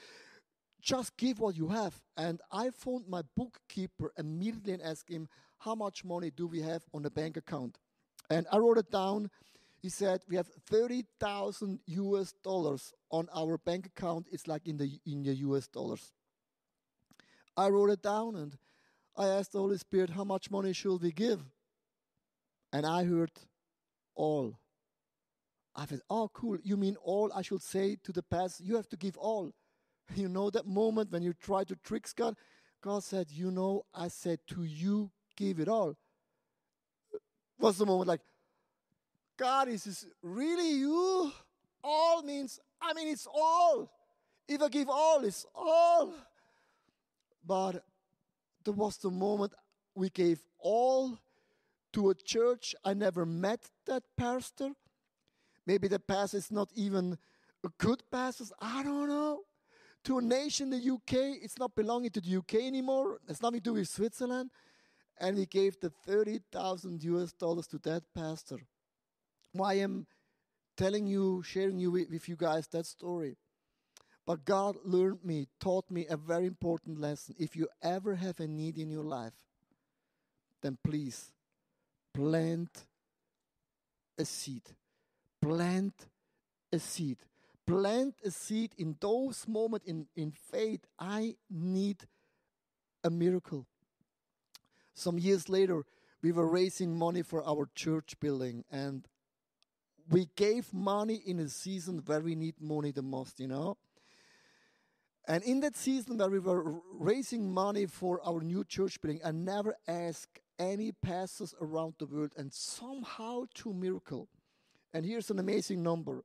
just 0.80 1.16
give 1.16 1.40
what 1.40 1.56
you 1.56 1.68
have. 1.68 2.00
And 2.16 2.40
I 2.52 2.70
phoned 2.70 3.08
my 3.08 3.22
bookkeeper 3.36 4.12
immediately 4.16 4.74
and 4.74 4.82
asked 4.82 5.08
him, 5.08 5.28
how 5.58 5.74
much 5.74 6.04
money 6.04 6.30
do 6.30 6.46
we 6.46 6.60
have 6.60 6.84
on 6.94 7.02
the 7.02 7.10
bank 7.10 7.36
account? 7.36 7.78
And 8.30 8.46
I 8.52 8.58
wrote 8.58 8.78
it 8.78 8.90
down. 8.90 9.30
He 9.80 9.88
said, 9.88 10.20
we 10.28 10.36
have 10.36 10.48
30,000 10.68 11.80
US 11.86 12.32
dollars 12.44 12.92
on 13.10 13.28
our 13.34 13.58
bank 13.58 13.86
account. 13.86 14.28
It's 14.30 14.46
like 14.46 14.66
in 14.66 14.76
the, 14.76 15.00
in 15.06 15.22
the 15.22 15.34
US 15.34 15.66
dollars. 15.66 16.12
I 17.56 17.68
wrote 17.68 17.90
it 17.90 18.02
down 18.02 18.36
and 18.36 18.56
I 19.16 19.28
asked 19.28 19.52
the 19.52 19.58
Holy 19.58 19.78
Spirit, 19.78 20.10
how 20.10 20.24
much 20.24 20.50
money 20.50 20.72
should 20.72 21.02
we 21.02 21.10
give? 21.10 21.40
And 22.72 22.86
I 22.86 23.04
heard 23.04 23.32
all. 24.18 24.58
I 25.74 25.86
said, 25.86 26.00
oh, 26.10 26.28
cool. 26.34 26.58
You 26.62 26.76
mean 26.76 26.96
all? 27.02 27.30
I 27.34 27.42
should 27.42 27.62
say 27.62 27.96
to 28.02 28.12
the 28.12 28.22
past, 28.22 28.60
you 28.60 28.74
have 28.76 28.88
to 28.90 28.96
give 28.96 29.16
all. 29.16 29.52
You 30.16 30.28
know 30.28 30.48
that 30.50 30.66
moment 30.66 31.12
when 31.12 31.22
you 31.22 31.34
try 31.34 31.64
to 31.64 31.76
trick 31.76 32.08
God? 32.16 32.34
God 32.82 33.04
said, 33.04 33.26
you 33.30 33.50
know, 33.50 33.84
I 33.94 34.08
said 34.08 34.38
to 34.48 34.64
you, 34.64 35.10
give 35.36 35.60
it 35.60 35.68
all. 35.68 35.96
What's 37.58 37.76
the 37.76 37.84
moment 37.84 38.08
like, 38.08 38.22
God, 39.36 39.68
is 39.68 39.84
this 39.84 40.06
really 40.22 40.78
you? 40.78 41.30
All 41.84 42.22
means, 42.22 42.58
I 42.80 42.94
mean, 42.94 43.08
it's 43.08 43.26
all. 43.26 43.90
If 44.48 44.62
I 44.62 44.68
give 44.68 44.88
all, 44.88 45.22
it's 45.24 45.44
all. 45.54 46.14
But 47.46 47.84
there 48.64 48.74
was 48.74 48.96
the 48.96 49.10
moment 49.10 49.52
we 49.94 50.08
gave 50.08 50.40
all 50.58 51.18
to 51.92 52.10
a 52.10 52.14
church. 52.14 52.74
I 52.84 52.94
never 52.94 53.24
met 53.26 53.70
that 53.86 54.02
pastor. 54.16 54.70
Maybe 55.66 55.88
the 55.88 55.98
pastor 55.98 56.38
is 56.38 56.50
not 56.50 56.70
even 56.74 57.18
a 57.64 57.68
good 57.78 58.02
pastor. 58.10 58.44
I 58.60 58.82
don't 58.82 59.08
know. 59.08 59.42
To 60.04 60.18
a 60.18 60.22
nation, 60.22 60.70
the 60.70 60.76
UK, 60.76 61.42
it's 61.42 61.58
not 61.58 61.74
belonging 61.74 62.10
to 62.10 62.20
the 62.20 62.36
UK 62.36 62.54
anymore. 62.54 63.18
It's 63.28 63.42
nothing 63.42 63.60
to 63.60 63.64
do 63.64 63.74
with 63.74 63.88
Switzerland. 63.88 64.50
And 65.20 65.36
we 65.36 65.46
gave 65.46 65.78
the 65.80 65.90
30,000 65.90 67.02
US 67.02 67.32
dollars 67.32 67.66
to 67.68 67.78
that 67.78 68.02
pastor. 68.14 68.58
Why 69.52 69.74
I'm 69.74 70.06
telling 70.76 71.06
you, 71.06 71.42
sharing 71.42 71.78
you 71.78 71.90
with, 71.90 72.08
with 72.08 72.28
you 72.28 72.36
guys 72.36 72.68
that 72.68 72.86
story. 72.86 73.36
But 74.24 74.44
God 74.44 74.76
learned 74.84 75.24
me, 75.24 75.48
taught 75.58 75.90
me 75.90 76.06
a 76.08 76.16
very 76.16 76.46
important 76.46 77.00
lesson. 77.00 77.34
If 77.38 77.56
you 77.56 77.68
ever 77.82 78.14
have 78.14 78.40
a 78.40 78.46
need 78.46 78.78
in 78.78 78.90
your 78.90 79.02
life, 79.02 79.32
then 80.62 80.78
please 80.84 81.32
plant 82.14 82.86
a 84.18 84.24
seed. 84.24 84.62
Plant 85.40 86.06
a 86.72 86.78
seed. 86.78 87.18
Plant 87.66 88.14
a 88.24 88.30
seed 88.30 88.72
in 88.78 88.96
those 89.00 89.46
moments 89.46 89.86
in, 89.86 90.06
in 90.16 90.32
faith. 90.32 90.80
I 90.98 91.36
need 91.50 92.04
a 93.04 93.10
miracle. 93.10 93.66
Some 94.94 95.18
years 95.18 95.48
later, 95.48 95.84
we 96.22 96.32
were 96.32 96.48
raising 96.48 96.96
money 96.96 97.22
for 97.22 97.46
our 97.46 97.68
church 97.74 98.18
building, 98.20 98.64
and 98.70 99.06
we 100.10 100.28
gave 100.36 100.72
money 100.72 101.22
in 101.24 101.38
a 101.38 101.48
season 101.48 102.02
where 102.06 102.20
we 102.20 102.34
need 102.34 102.54
money 102.60 102.90
the 102.90 103.02
most, 103.02 103.38
you 103.38 103.46
know. 103.46 103.76
And 105.26 105.44
in 105.44 105.60
that 105.60 105.76
season 105.76 106.16
where 106.16 106.30
we 106.30 106.38
were 106.38 106.80
raising 106.94 107.52
money 107.52 107.86
for 107.86 108.20
our 108.26 108.40
new 108.40 108.64
church 108.64 109.00
building, 109.00 109.20
I 109.24 109.30
never 109.30 109.76
asked 109.86 110.40
any 110.58 110.92
pastors 110.92 111.54
around 111.60 111.94
the 111.98 112.06
world, 112.06 112.32
and 112.36 112.52
somehow, 112.52 113.44
through 113.54 113.74
miracle, 113.74 114.28
and 114.92 115.04
here's 115.04 115.30
an 115.30 115.38
amazing 115.38 115.82
number 115.82 116.24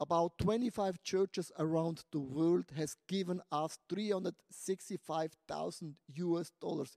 about 0.00 0.36
25 0.38 1.02
churches 1.02 1.52
around 1.58 2.04
the 2.10 2.18
world 2.18 2.64
has 2.76 2.96
given 3.08 3.40
us 3.52 3.78
365,000 3.88 5.94
US 6.14 6.50
dollars. 6.60 6.96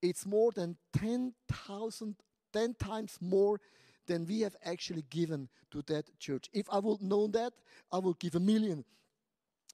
It's 0.00 0.24
more 0.26 0.52
than 0.52 0.76
10,000, 0.92 2.14
10 2.52 2.74
times 2.74 3.18
more 3.20 3.60
than 4.06 4.24
we 4.26 4.42
have 4.42 4.54
actually 4.64 5.02
given 5.10 5.48
to 5.72 5.82
that 5.82 6.16
church. 6.18 6.48
If 6.52 6.68
I 6.70 6.78
would 6.78 7.02
know 7.02 7.26
that, 7.28 7.54
I 7.90 7.98
would 7.98 8.20
give 8.20 8.34
a 8.36 8.40
million. 8.40 8.84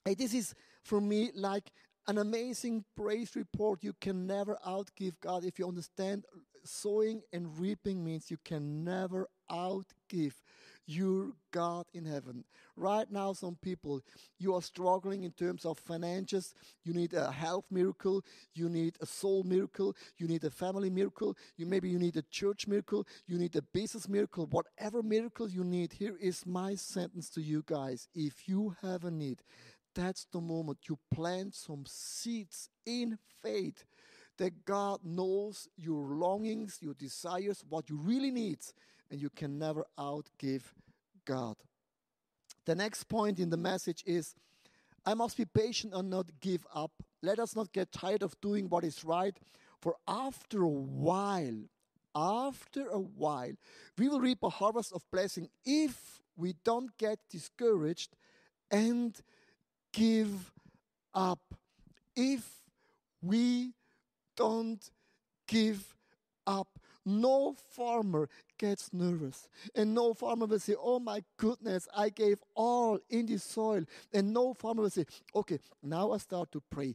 Hey, 0.05 0.15
this 0.15 0.33
is 0.33 0.55
for 0.83 1.01
me 1.01 1.31
like 1.35 1.73
an 2.07 2.19
amazing 2.19 2.85
praise 2.97 3.37
report. 3.37 3.83
You 3.83 3.95
can 4.01 4.27
never 4.27 4.59
outgive 4.67 5.15
God. 5.21 5.45
If 5.45 5.59
you 5.59 5.67
understand, 5.69 6.25
sowing 6.65 7.23
and 7.33 7.59
reaping 7.59 8.05
means 8.05 8.31
you 8.31 8.39
can 8.45 8.85
never 8.85 9.29
outgive 9.51 10.35
your 10.87 11.33
God 11.53 11.87
in 11.95 12.05
heaven. 12.05 12.45
Right 12.77 13.11
now, 13.11 13.33
some 13.33 13.57
people, 13.63 14.03
you 14.39 14.55
are 14.55 14.63
struggling 14.63 15.23
in 15.23 15.31
terms 15.31 15.65
of 15.65 15.79
finances. 15.79 16.55
You 16.85 16.93
need 16.93 17.15
a 17.15 17.31
health 17.31 17.67
miracle. 17.71 18.25
You 18.55 18.69
need 18.69 18.97
a 19.01 19.07
soul 19.07 19.45
miracle. 19.45 19.95
You 20.19 20.27
need 20.27 20.45
a 20.45 20.51
family 20.51 20.91
miracle. 20.91 21.37
You 21.57 21.67
maybe 21.67 21.89
you 21.89 21.99
need 21.99 22.17
a 22.17 22.23
church 22.23 22.67
miracle. 22.67 23.07
You 23.27 23.39
need 23.39 23.55
a 23.57 23.63
business 23.63 24.09
miracle. 24.09 24.47
Whatever 24.47 25.03
miracle 25.03 25.49
you 25.49 25.65
need, 25.65 25.93
here 25.93 26.17
is 26.21 26.45
my 26.47 26.75
sentence 26.75 27.31
to 27.31 27.41
you 27.41 27.63
guys. 27.67 28.09
If 28.15 28.49
you 28.49 28.75
have 28.83 29.05
a 29.05 29.11
need, 29.11 29.43
that's 29.95 30.27
the 30.33 30.41
moment 30.41 30.79
you 30.89 30.99
plant 31.13 31.55
some 31.55 31.85
seeds 31.87 32.69
in 32.87 33.19
faith 33.43 33.85
that 34.39 34.65
God 34.65 35.01
knows 35.05 35.69
your 35.77 36.05
longings, 36.05 36.79
your 36.81 36.95
desires, 36.95 37.65
what 37.69 37.91
you 37.91 37.97
really 37.97 38.31
need, 38.31 38.59
and 39.11 39.21
you 39.21 39.31
can 39.31 39.59
never 39.59 39.85
outgive 39.99 40.63
God. 41.25 41.57
The 42.65 42.75
next 42.75 43.05
point 43.05 43.39
in 43.39 43.51
the 43.51 43.57
message 43.57 44.03
is 44.07 44.35
I 45.05 45.15
must 45.15 45.37
be 45.37 45.45
patient 45.45 45.93
and 45.95 46.09
not 46.11 46.27
give 46.41 46.67
up. 46.75 46.93
Let 47.23 47.39
us 47.39 47.55
not 47.55 47.73
get 47.73 47.93
tired 47.93 48.23
of 48.23 48.41
doing 48.41 48.69
what 48.69 48.85
is 48.85 49.05
right, 49.05 49.37
for 49.81 49.97
after 50.07 50.63
a 50.63 50.69
while, 50.69 51.59
after 52.15 52.89
a 52.89 52.99
while, 52.99 53.53
we 53.99 54.09
will 54.09 54.21
reap 54.21 54.43
a 54.43 54.49
harvest 54.49 54.93
of 54.93 55.03
blessing 55.11 55.49
if 55.65 56.21
we 56.37 56.55
don't 56.65 56.97
get 56.99 57.19
discouraged 57.31 58.17
and 58.71 59.21
give 59.93 60.53
up. 61.15 61.41
If 62.15 62.45
we 63.23 63.73
don't 64.37 64.91
give 65.47 65.95
up. 66.47 66.69
No 67.05 67.55
farmer 67.71 68.29
gets 68.59 68.93
nervous. 68.93 69.49
And 69.75 69.95
no 69.95 70.15
farmer 70.15 70.47
will 70.47 70.59
say, 70.59 70.75
Oh 70.79 71.01
my 71.01 71.23
goodness, 71.37 71.89
I 71.97 72.11
gave 72.11 72.39
all 72.55 72.99
in 73.11 73.27
the 73.27 73.39
soil. 73.39 73.85
And 74.13 74.33
no 74.33 74.55
farmer 74.55 74.83
will 74.83 74.91
say, 74.91 75.05
Okay, 75.35 75.59
now 75.83 76.13
I 76.13 76.19
start 76.19 76.53
to 76.53 76.63
pray. 76.71 76.95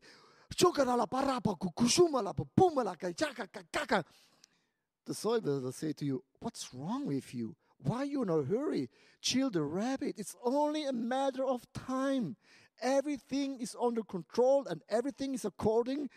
The 5.06 5.14
soil 5.14 5.40
will 5.42 5.72
say 5.72 5.94
to 5.94 6.06
you, 6.06 6.24
What's 6.40 6.74
wrong 6.74 7.06
with 7.06 7.34
you? 7.34 7.56
Why 7.80 7.98
are 7.98 8.06
you 8.06 8.24
in 8.24 8.30
a 8.30 8.42
hurry? 8.44 8.90
Chill 9.22 9.50
the 9.50 9.62
rabbit. 9.62 10.16
It's 10.18 10.36
only 10.44 10.86
a 10.86 10.94
matter 10.94 11.46
of 11.46 11.66
time. 11.74 12.38
Everything 12.82 13.60
is 13.60 13.76
under 13.80 14.04
control 14.04 14.66
and 14.68 14.84
everything 14.90 15.34
is 15.34 15.46
according 15.46 16.10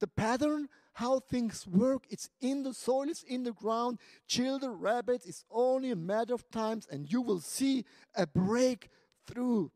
The 0.00 0.08
pattern, 0.08 0.68
how 0.94 1.20
things 1.20 1.66
work, 1.66 2.04
it's 2.10 2.30
in 2.40 2.62
the 2.62 2.72
soil, 2.74 3.08
it's 3.08 3.22
in 3.22 3.44
the 3.44 3.52
ground. 3.52 3.98
Children, 4.26 4.72
rabbits, 4.80 5.26
it's 5.26 5.44
only 5.50 5.90
a 5.90 5.96
matter 5.96 6.34
of 6.34 6.50
times, 6.50 6.88
and 6.90 7.10
you 7.10 7.20
will 7.20 7.40
see 7.40 7.84
a 8.14 8.26
breakthrough. 8.26 9.68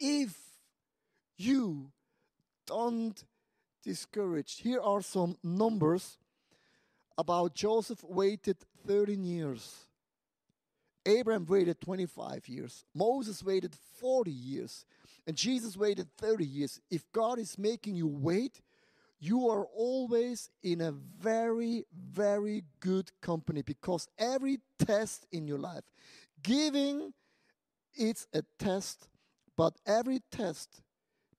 If 0.00 0.36
you 1.36 1.92
don't 2.66 3.22
discourage, 3.84 4.60
here 4.60 4.80
are 4.80 5.02
some 5.02 5.36
numbers 5.42 6.18
about 7.18 7.54
Joseph 7.54 8.02
waited 8.04 8.56
13 8.86 9.22
years. 9.24 9.87
Abraham 11.08 11.46
waited 11.46 11.80
25 11.80 12.48
years. 12.48 12.84
Moses 12.94 13.42
waited 13.42 13.74
40 13.98 14.30
years. 14.30 14.84
And 15.26 15.36
Jesus 15.36 15.76
waited 15.76 16.08
30 16.18 16.44
years. 16.44 16.80
If 16.90 17.10
God 17.12 17.38
is 17.38 17.58
making 17.58 17.96
you 17.96 18.06
wait, 18.06 18.60
you 19.18 19.48
are 19.48 19.64
always 19.74 20.50
in 20.62 20.80
a 20.80 20.92
very, 20.92 21.84
very 21.92 22.64
good 22.80 23.10
company 23.20 23.62
because 23.62 24.06
every 24.18 24.58
test 24.78 25.26
in 25.32 25.48
your 25.48 25.58
life, 25.58 25.84
giving, 26.42 27.12
it's 27.94 28.26
a 28.32 28.42
test, 28.58 29.08
but 29.56 29.74
every 29.86 30.20
test 30.30 30.82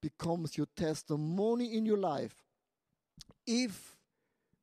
becomes 0.01 0.57
your 0.57 0.67
testimony 0.75 1.77
in 1.77 1.85
your 1.85 1.97
life. 1.97 2.35
If 3.47 3.95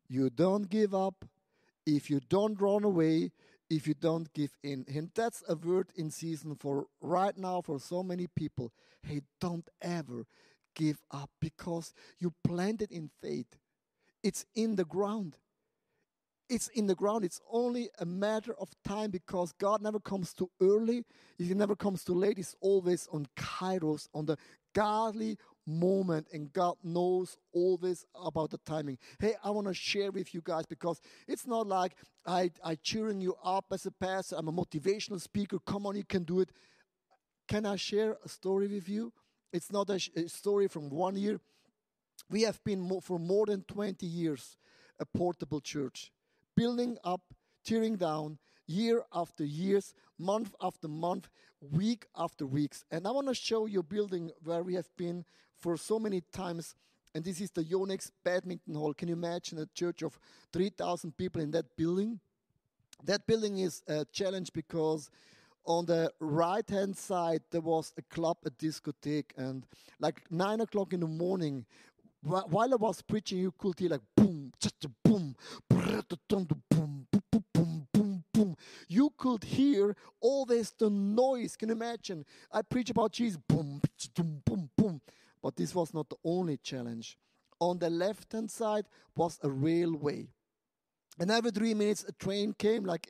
you 0.08 0.30
don't 0.30 0.68
give 0.68 0.94
up, 0.94 1.25
if 1.86 2.10
you 2.10 2.20
don't 2.28 2.60
run 2.60 2.84
away, 2.84 3.32
if 3.68 3.87
you 3.87 3.94
don't 3.94 4.32
give 4.32 4.56
in. 4.62 4.85
And 4.88 5.11
that's 5.14 5.42
a 5.49 5.54
word 5.54 5.90
in 5.96 6.11
season 6.11 6.56
for 6.56 6.87
right 7.00 7.37
now 7.37 7.61
for 7.62 7.78
so 7.78 8.02
many 8.02 8.26
people. 8.26 8.73
Hey, 9.02 9.23
don't 9.40 9.68
ever 9.82 10.26
give 10.75 11.02
up 11.11 11.30
because 11.40 11.92
you 12.18 12.35
planted 12.44 12.92
in 12.92 13.11
faith. 13.20 13.56
It's 14.23 14.44
in 14.54 14.76
the 14.76 14.85
ground. 14.85 15.37
It's 16.49 16.68
in 16.68 16.87
the 16.87 16.94
ground. 16.94 17.25
It's 17.25 17.40
only 17.50 17.88
a 17.99 18.04
matter 18.04 18.54
of 18.61 18.70
time 18.85 19.11
because 19.11 19.52
God 19.52 19.82
never 19.82 19.99
comes 19.99 20.32
too 20.32 20.50
early. 20.61 21.04
He 21.38 21.54
never 21.54 21.75
comes 21.75 22.04
too 22.04 22.14
late. 22.14 22.37
He's 22.37 22.54
always 22.61 23.08
on 23.12 23.26
kairos, 23.37 24.08
on 24.14 24.26
the 24.26 24.37
godly 24.73 25.38
moment 25.66 26.28
and 26.32 26.52
God 26.52 26.76
knows 26.85 27.37
always 27.52 28.04
about 28.14 28.50
the 28.50 28.58
timing. 28.58 28.99
Hey, 29.18 29.35
I 29.42 29.50
want 29.50 29.66
to 29.66 29.75
share 29.75 30.11
with 30.11 30.32
you 30.35 30.40
guys 30.42 30.64
because 30.66 31.00
it's 31.26 31.46
not 31.46 31.66
like 31.66 31.96
I 32.26 32.50
I 32.64 32.76
cheering 32.76 33.20
you 33.20 33.35
up 33.44 33.66
as 33.73 33.87
a 33.87 33.90
pastor. 33.90 34.37
I'm 34.38 34.49
a 34.49 34.52
motivational 34.52 35.20
speaker. 35.20 35.58
Come 35.58 35.87
on, 35.87 35.96
you 35.96 36.04
can 36.04 36.25
do 36.25 36.40
it. 36.40 36.50
Can 37.49 37.66
I 37.66 37.76
share 37.76 38.16
a 38.25 38.28
story 38.28 38.68
with 38.68 38.88
you? 38.88 39.12
It's 39.52 39.73
not 39.73 39.88
a, 39.90 40.00
a 40.16 40.28
story 40.28 40.68
from 40.68 40.90
one 40.90 41.16
year. 41.16 41.40
We 42.28 42.42
have 42.42 42.62
been 42.64 43.00
for 43.00 43.18
more 43.18 43.46
than 43.46 43.62
20 43.62 44.04
years 44.04 44.56
a 44.99 45.04
portable 45.04 45.61
church, 45.61 46.11
building 46.56 46.96
up, 47.04 47.20
tearing 47.64 47.96
down, 47.96 48.38
year 48.66 49.04
after 49.12 49.44
years, 49.44 49.94
month 50.18 50.54
after 50.61 50.88
month, 50.88 51.28
week 51.61 52.06
after 52.16 52.46
weeks. 52.46 52.85
And 52.90 53.06
I 53.06 53.11
want 53.11 53.28
to 53.28 53.35
show 53.35 53.66
you 53.66 53.80
a 53.80 53.82
building 53.82 54.30
where 54.42 54.62
we 54.62 54.75
have 54.75 54.88
been 54.96 55.25
for 55.58 55.76
so 55.76 55.98
many 55.98 56.20
times. 56.32 56.75
And 57.14 57.25
this 57.25 57.40
is 57.40 57.50
the 57.50 57.64
Yonex 57.64 58.10
Badminton 58.25 58.75
Hall. 58.75 58.92
Can 58.92 59.08
you 59.08 59.14
imagine 59.14 59.58
a 59.58 59.66
church 59.75 60.02
of 60.02 60.18
3,000 60.52 61.16
people 61.16 61.40
in 61.40 61.50
that 61.52 61.76
building? 61.76 62.20
That 63.04 63.26
building 63.26 63.58
is 63.58 63.82
a 63.86 64.04
challenge 64.06 64.52
because 64.52 65.10
on 65.64 65.86
the 65.86 66.12
right 66.20 66.68
hand 66.68 66.96
side 66.96 67.42
there 67.50 67.60
was 67.60 67.92
a 67.96 68.02
club, 68.02 68.38
a 68.44 68.50
discotheque, 68.50 69.32
and 69.36 69.66
like 69.98 70.22
nine 70.30 70.60
o'clock 70.60 70.92
in 70.92 71.00
the 71.00 71.06
morning, 71.06 71.64
wh- 72.22 72.46
while 72.48 72.72
I 72.72 72.76
was 72.76 73.02
preaching, 73.02 73.38
you 73.38 73.52
could 73.56 73.78
hear 73.78 73.90
like 73.90 74.02
boom, 74.16 74.52
boom, 75.04 75.34
boom, 75.68 75.86
boom, 76.28 76.48
boom, 76.70 77.06
boom, 77.92 78.25
boom. 78.32 78.56
You 78.88 79.12
could 79.16 79.44
hear 79.44 79.96
always 80.20 80.70
the 80.78 80.90
noise. 80.90 81.56
Can 81.56 81.68
you 81.68 81.75
imagine? 81.75 82.25
I 82.52 82.62
preach 82.62 82.90
about 82.90 83.12
Jesus, 83.12 83.38
boom, 83.48 83.80
boom. 84.14 84.42
But 85.47 85.55
this 85.55 85.76
was 85.76 85.95
not 85.95 86.09
the 86.09 86.17
only 86.25 86.57
challenge. 86.57 87.17
On 87.61 87.79
the 87.79 87.88
left 87.88 88.33
hand 88.33 88.50
side 88.50 88.87
was 89.15 89.39
a 89.45 89.49
railway. 89.49 90.26
And 91.21 91.30
every 91.30 91.52
three 91.52 91.73
minutes, 91.73 92.02
a 92.02 92.11
train 92.11 92.52
came 92.52 92.82
like, 92.82 93.06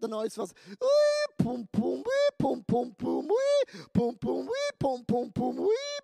the 0.00 0.08
noise 0.08 0.38
was, 0.38 0.54
"Eh, 0.70 1.26
boom, 1.38 1.68
boom, 1.70 2.02
boom, 2.38 2.64
boom, 2.66 2.94
boom, 2.96 3.28
boom, 3.92 4.16
boom, 4.18 4.46
wee, 4.46 4.70
boom, 4.80 5.04
boom, 5.06 5.28
boom, 5.34 5.56
wee. 5.58 5.98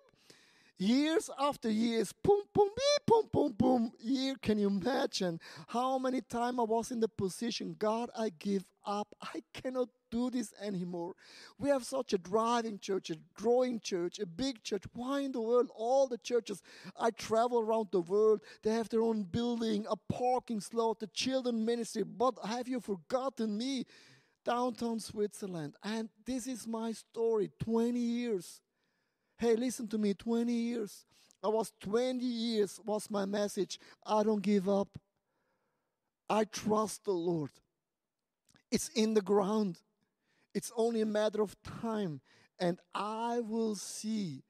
Years 0.77 1.31
after 1.39 1.71
years, 1.71 2.13
boom, 2.13 2.43
boom, 2.53 2.69
boom, 3.07 3.29
boom, 3.33 3.51
boom. 3.53 3.91
Year, 3.99 4.35
can 4.39 4.59
you 4.59 4.67
imagine 4.67 5.39
how 5.69 5.97
many 5.97 6.21
times 6.21 6.59
I 6.59 6.63
was 6.63 6.91
in 6.91 6.99
the 6.99 7.07
position, 7.09 7.75
God, 7.79 8.11
I 8.15 8.29
give 8.37 8.65
up. 8.85 9.07
I 9.23 9.41
cannot 9.55 9.89
do 10.11 10.29
this 10.29 10.53
anymore. 10.61 11.15
We 11.57 11.69
have 11.69 11.83
such 11.83 12.13
a 12.13 12.17
driving 12.17 12.77
church, 12.77 13.09
a 13.09 13.15
growing 13.33 13.79
church, 13.79 14.19
a 14.19 14.25
big 14.25 14.61
church. 14.63 14.83
Why 14.93 15.21
in 15.21 15.31
the 15.31 15.41
world 15.41 15.69
all 15.75 16.07
the 16.07 16.17
churches 16.19 16.61
I 16.99 17.09
travel 17.11 17.59
around 17.59 17.87
the 17.91 18.01
world, 18.01 18.41
they 18.61 18.71
have 18.71 18.89
their 18.89 19.01
own 19.01 19.23
building, 19.23 19.85
a 19.89 19.95
parking 20.13 20.59
slot, 20.59 20.99
the 20.99 21.07
children 21.07 21.65
ministry. 21.65 22.03
But 22.03 22.35
have 22.45 22.67
you 22.67 22.79
forgotten 22.79 23.57
me? 23.57 23.85
Downtown 24.43 24.99
Switzerland. 24.99 25.75
And 25.83 26.09
this 26.25 26.47
is 26.47 26.67
my 26.67 26.93
story 26.93 27.51
20 27.59 27.99
years. 27.99 28.59
Hey, 29.37 29.55
listen 29.55 29.87
to 29.89 29.97
me 29.97 30.13
20 30.13 30.51
years. 30.51 31.05
I 31.43 31.47
was 31.47 31.71
20 31.81 32.23
years, 32.23 32.79
was 32.83 33.09
my 33.09 33.25
message. 33.25 33.79
I 34.05 34.23
don't 34.23 34.41
give 34.41 34.67
up. 34.69 34.97
I 36.29 36.45
trust 36.45 37.05
the 37.05 37.11
Lord. 37.11 37.51
It's 38.71 38.89
in 38.89 39.13
the 39.13 39.21
ground. 39.21 39.79
It's 40.53 40.71
only 40.75 41.01
a 41.01 41.05
matter 41.05 41.41
of 41.41 41.55
time. 41.63 42.21
And 42.59 42.79
I 42.93 43.39
will 43.39 43.75
see 43.75 44.43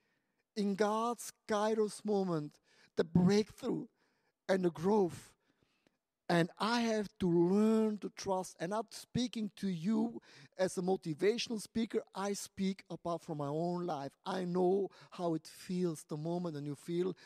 in 0.55 0.75
God's 0.75 1.31
Kairos 1.47 2.03
moment 2.03 2.59
the 2.97 3.03
breakthrough 3.03 3.85
and 4.49 4.65
the 4.65 4.71
growth. 4.71 5.33
And 6.27 6.49
I 6.57 6.81
have 6.81 7.09
to 7.19 7.27
learn 7.27 7.97
to 7.99 8.09
trust. 8.15 8.55
And 8.59 8.69
not 8.69 8.93
speaking 8.93 9.51
to 9.57 9.67
you 9.67 10.21
as 10.57 10.77
a 10.77 10.81
motivational 10.81 11.61
speaker, 11.61 12.03
I 12.15 12.33
speak 12.33 12.83
apart 12.89 13.21
from 13.21 13.39
my 13.39 13.47
own 13.47 13.85
life. 13.85 14.13
I 14.25 14.45
know 14.45 14.89
how 15.11 15.33
it 15.33 15.45
feels 15.45 16.05
the 16.07 16.15
moment 16.15 16.55
and 16.55 16.65
you 16.65 16.75
feel, 16.75 17.17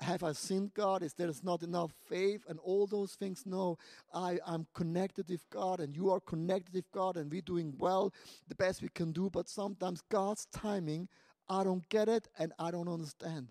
have 0.00 0.22
I 0.22 0.32
sinned 0.32 0.74
God? 0.74 1.02
Is 1.02 1.14
there 1.14 1.30
not 1.42 1.62
enough 1.62 1.92
faith 2.08 2.42
and 2.48 2.58
all 2.60 2.86
those 2.86 3.14
things? 3.14 3.44
No, 3.44 3.78
I, 4.14 4.38
I'm 4.46 4.66
connected 4.74 5.28
with 5.28 5.48
God 5.50 5.80
and 5.80 5.94
you 5.96 6.10
are 6.10 6.20
connected 6.20 6.74
with 6.74 6.90
God 6.92 7.16
and 7.16 7.30
we're 7.30 7.40
doing 7.40 7.74
well, 7.78 8.12
the 8.48 8.54
best 8.54 8.82
we 8.82 8.88
can 8.88 9.12
do. 9.12 9.28
But 9.30 9.48
sometimes 9.48 10.02
God's 10.08 10.46
timing, 10.52 11.08
I 11.48 11.64
don't 11.64 11.88
get 11.88 12.08
it 12.08 12.28
and 12.38 12.52
I 12.58 12.70
don't 12.70 12.88
understand. 12.88 13.48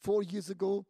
Four 0.00 0.22
years 0.22 0.48
ago, 0.48 0.86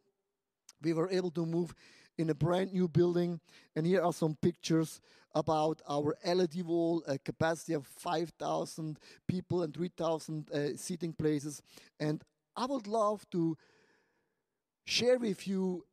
we 0.83 0.93
were 0.93 1.11
able 1.11 1.31
to 1.33 1.47
move 1.47 1.75
in 2.19 2.31
a 2.31 2.35
brand 2.35 2.73
new 2.73 2.87
building. 2.87 3.41
And 3.75 3.87
here 3.87 4.03
are 4.03 4.13
some 4.13 4.37
pictures 4.41 5.01
about 5.35 5.81
our 5.89 6.17
LED 6.25 6.63
wall, 6.63 7.03
a 7.07 7.19
capacity 7.19 7.73
of 7.73 7.87
5,000 7.87 8.99
people 9.27 9.63
and 9.63 9.73
3,000 9.75 10.51
uh, 10.51 10.77
seating 10.77 11.13
places. 11.13 11.63
And 11.99 12.23
I 12.57 12.67
would 12.67 12.87
love 12.87 13.25
to 13.31 13.57
share 14.91 15.19
with 15.19 15.47
you 15.47 15.85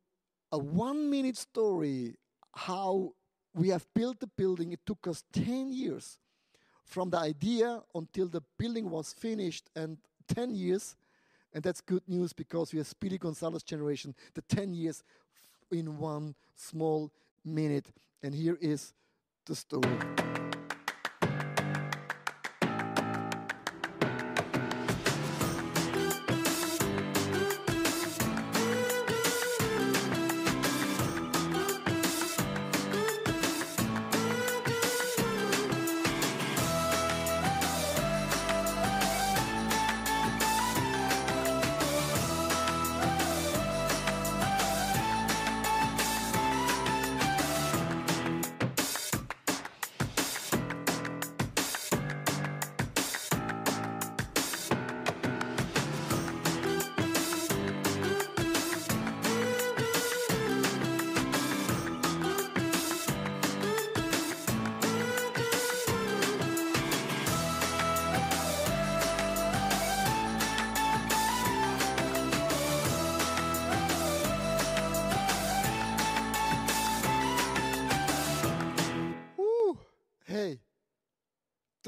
a 0.50 0.58
one 0.58 1.08
minute 1.08 1.36
story 1.36 2.16
how 2.54 3.12
we 3.54 3.68
have 3.68 3.86
built 3.94 4.18
the 4.18 4.26
building. 4.26 4.72
It 4.72 4.80
took 4.84 5.06
us 5.06 5.22
10 5.32 5.70
years 5.72 6.18
from 6.84 7.10
the 7.10 7.18
idea 7.18 7.80
until 7.94 8.26
the 8.26 8.42
building 8.58 8.90
was 8.90 9.12
finished, 9.12 9.70
and 9.76 9.98
10 10.34 10.54
years. 10.54 10.96
And 11.52 11.62
that's 11.62 11.80
good 11.80 12.02
news 12.08 12.32
because 12.32 12.72
we 12.72 12.80
are 12.80 12.84
Speedy 12.84 13.18
Gonzalez 13.18 13.62
generation, 13.62 14.14
the 14.34 14.42
10 14.42 14.74
years 14.74 15.02
in 15.70 15.98
one 15.98 16.34
small 16.56 17.10
minute. 17.44 17.86
And 18.22 18.34
here 18.34 18.58
is 18.60 18.94
the 19.46 19.54
story. 19.54 20.37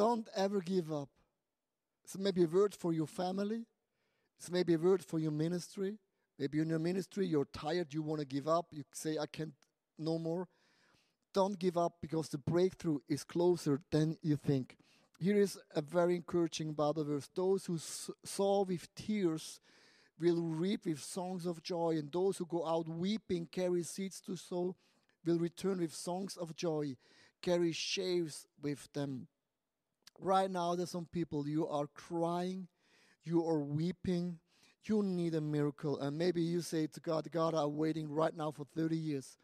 Don't 0.00 0.30
ever 0.34 0.62
give 0.62 0.90
up. 0.90 1.10
It's 2.02 2.16
maybe 2.16 2.44
a 2.44 2.46
word 2.46 2.74
for 2.74 2.90
your 2.90 3.06
family. 3.06 3.66
It's 4.38 4.50
maybe 4.50 4.72
a 4.72 4.78
word 4.78 5.04
for 5.04 5.18
your 5.18 5.30
ministry. 5.30 5.98
Maybe 6.38 6.58
in 6.58 6.70
your 6.70 6.78
ministry 6.78 7.26
you're 7.26 7.44
tired, 7.52 7.92
you 7.92 8.00
want 8.00 8.20
to 8.20 8.26
give 8.26 8.48
up. 8.48 8.68
You 8.72 8.82
say, 8.94 9.18
I 9.18 9.26
can't 9.26 9.52
no 9.98 10.18
more. 10.18 10.48
Don't 11.34 11.58
give 11.58 11.76
up 11.76 11.96
because 12.00 12.30
the 12.30 12.38
breakthrough 12.38 13.00
is 13.10 13.24
closer 13.24 13.82
than 13.90 14.16
you 14.22 14.36
think. 14.36 14.78
Here 15.18 15.38
is 15.38 15.58
a 15.74 15.82
very 15.82 16.16
encouraging 16.16 16.72
Bible 16.72 17.04
verse. 17.04 17.28
Those 17.34 17.66
who 17.66 17.76
sow 17.76 18.64
with 18.66 18.88
tears 18.94 19.60
will 20.18 20.40
reap 20.40 20.86
with 20.86 21.02
songs 21.02 21.44
of 21.44 21.62
joy, 21.62 21.96
and 21.98 22.10
those 22.10 22.38
who 22.38 22.46
go 22.46 22.66
out 22.66 22.88
weeping 22.88 23.48
carry 23.52 23.82
seeds 23.82 24.22
to 24.22 24.34
sow 24.34 24.76
will 25.26 25.38
return 25.38 25.78
with 25.78 25.92
songs 25.92 26.38
of 26.38 26.56
joy, 26.56 26.96
carry 27.42 27.72
sheaves 27.72 28.46
with 28.62 28.90
them. 28.94 29.28
Right 30.22 30.50
now, 30.50 30.74
there's 30.74 30.90
some 30.90 31.06
people, 31.10 31.48
you 31.48 31.66
are 31.66 31.86
crying, 31.86 32.68
you 33.24 33.46
are 33.46 33.58
weeping, 33.58 34.38
you 34.84 35.02
need 35.02 35.34
a 35.34 35.40
miracle. 35.40 35.98
And 35.98 36.18
maybe 36.18 36.42
you 36.42 36.60
say 36.60 36.86
to 36.88 37.00
God, 37.00 37.26
God, 37.32 37.54
I'm 37.54 37.76
waiting 37.76 38.10
right 38.10 38.36
now 38.36 38.50
for 38.50 38.66
30 38.76 38.96
years. 38.96 39.38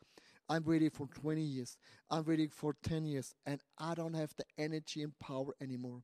I'm 0.48 0.64
waiting 0.64 0.90
for 0.90 1.06
20 1.06 1.40
years. 1.40 1.78
I'm 2.10 2.24
waiting 2.24 2.50
for 2.50 2.76
10 2.82 3.06
years. 3.06 3.34
And 3.46 3.60
I 3.78 3.94
don't 3.94 4.14
have 4.14 4.34
the 4.36 4.44
energy 4.58 5.02
and 5.02 5.18
power 5.18 5.54
anymore. 5.60 6.02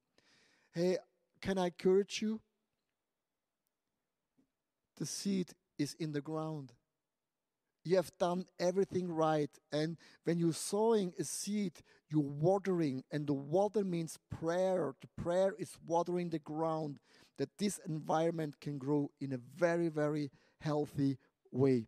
Hey, 0.73 0.97
can 1.43 1.59
I 1.59 1.67
encourage 1.67 2.23
you? 2.23 2.41
The 4.97 5.07
seed 5.07 5.51
is 5.79 5.95
in 5.99 6.13
the 6.13 6.23
ground. 6.23 6.73
You 7.85 7.97
have 7.97 8.11
done 8.19 8.47
everything 8.61 9.11
right. 9.11 9.51
And 9.73 9.97
when 10.25 10.39
you're 10.39 10.53
sowing 10.53 11.13
a 11.19 11.25
seed, 11.25 11.73
you're 12.09 12.23
watering. 12.23 13.03
And 13.11 13.27
the 13.27 13.35
water 13.35 13.85
means 13.85 14.19
prayer. 14.31 14.95
The 15.01 15.23
prayer 15.23 15.55
is 15.59 15.77
watering 15.87 16.31
the 16.31 16.39
ground 16.39 16.99
that 17.39 17.51
this 17.59 17.81
environment 17.87 18.61
can 18.61 18.79
grow 18.79 19.11
in 19.21 19.33
a 19.33 19.39
very, 19.39 19.89
very 19.89 20.31
healthy 20.61 21.19
way. 21.51 21.87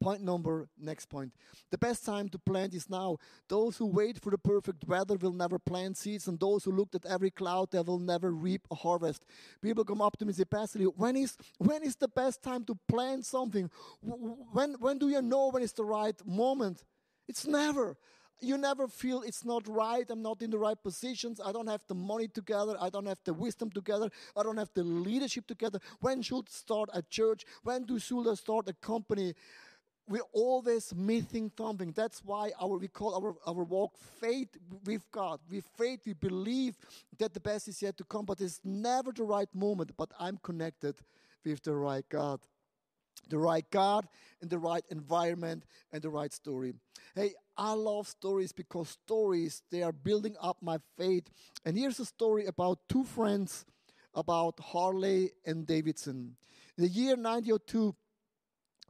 Point 0.00 0.22
number, 0.22 0.68
next 0.78 1.06
point. 1.06 1.32
The 1.70 1.78
best 1.78 2.04
time 2.04 2.28
to 2.28 2.38
plant 2.38 2.72
is 2.72 2.88
now. 2.88 3.16
Those 3.48 3.76
who 3.76 3.86
wait 3.86 4.20
for 4.20 4.30
the 4.30 4.38
perfect 4.38 4.86
weather 4.86 5.16
will 5.16 5.32
never 5.32 5.58
plant 5.58 5.96
seeds, 5.96 6.28
and 6.28 6.38
those 6.38 6.64
who 6.64 6.70
looked 6.70 6.94
at 6.94 7.04
every 7.04 7.30
cloud, 7.30 7.72
they 7.72 7.80
will 7.80 7.98
never 7.98 8.30
reap 8.30 8.66
a 8.70 8.76
harvest. 8.76 9.24
People 9.60 9.84
come 9.84 10.00
up 10.00 10.16
to 10.18 10.24
me 10.24 10.30
and 10.30 10.36
say, 10.36 10.44
Pastor, 10.44 10.78
when 10.84 11.16
is, 11.16 11.36
when 11.58 11.82
is 11.82 11.96
the 11.96 12.08
best 12.08 12.42
time 12.42 12.64
to 12.66 12.78
plant 12.86 13.26
something? 13.26 13.68
When, 14.00 14.74
when 14.74 14.98
do 14.98 15.08
you 15.08 15.20
know 15.20 15.48
when 15.50 15.64
it's 15.64 15.72
the 15.72 15.84
right 15.84 16.14
moment? 16.24 16.84
It's 17.26 17.46
never 17.46 17.96
you 18.40 18.56
never 18.56 18.86
feel 18.86 19.22
it's 19.22 19.44
not 19.44 19.66
right. 19.66 20.06
I'm 20.08 20.22
not 20.22 20.42
in 20.42 20.50
the 20.50 20.58
right 20.58 20.80
positions. 20.80 21.40
I 21.44 21.52
don't 21.52 21.66
have 21.66 21.82
the 21.88 21.94
money 21.94 22.28
together. 22.28 22.76
I 22.80 22.90
don't 22.90 23.06
have 23.06 23.18
the 23.24 23.34
wisdom 23.34 23.70
together. 23.70 24.10
I 24.36 24.42
don't 24.42 24.56
have 24.56 24.70
the 24.74 24.84
leadership 24.84 25.46
together. 25.46 25.80
When 26.00 26.22
should 26.22 26.48
start 26.48 26.90
a 26.92 27.02
church? 27.02 27.44
When 27.62 27.84
do 27.84 27.96
I 27.96 28.34
start 28.34 28.68
a 28.68 28.74
company? 28.74 29.34
We're 30.08 30.30
always 30.32 30.94
missing 30.94 31.50
something. 31.56 31.92
That's 31.92 32.24
why 32.24 32.52
our 32.60 32.78
we 32.78 32.88
call 32.88 33.14
our, 33.14 33.54
our 33.54 33.64
walk 33.64 33.92
faith 34.20 34.56
with 34.84 35.04
God. 35.10 35.40
With 35.50 35.64
faith, 35.76 36.00
we 36.06 36.14
believe 36.14 36.76
that 37.18 37.34
the 37.34 37.40
best 37.40 37.68
is 37.68 37.82
yet 37.82 37.96
to 37.98 38.04
come, 38.04 38.24
but 38.24 38.40
it's 38.40 38.60
never 38.64 39.12
the 39.12 39.24
right 39.24 39.52
moment. 39.54 39.92
But 39.96 40.10
I'm 40.18 40.38
connected 40.38 40.96
with 41.44 41.62
the 41.62 41.74
right 41.74 42.04
God. 42.08 42.40
The 43.28 43.38
right 43.38 43.68
God 43.70 44.06
and 44.40 44.48
the 44.48 44.58
right 44.58 44.84
environment 44.90 45.64
and 45.92 46.00
the 46.00 46.08
right 46.08 46.32
story. 46.32 46.74
Hey, 47.14 47.34
I 47.56 47.72
love 47.72 48.06
stories 48.06 48.52
because 48.52 48.90
stories 48.90 49.62
they 49.70 49.82
are 49.82 49.92
building 49.92 50.36
up 50.40 50.58
my 50.62 50.78
faith. 50.96 51.24
And 51.64 51.76
here's 51.76 52.00
a 52.00 52.06
story 52.06 52.46
about 52.46 52.78
two 52.88 53.04
friends 53.04 53.66
about 54.14 54.58
Harley 54.60 55.32
and 55.44 55.66
Davidson. 55.66 56.36
In 56.76 56.84
the 56.84 56.90
year 56.90 57.16
1902, 57.16 57.94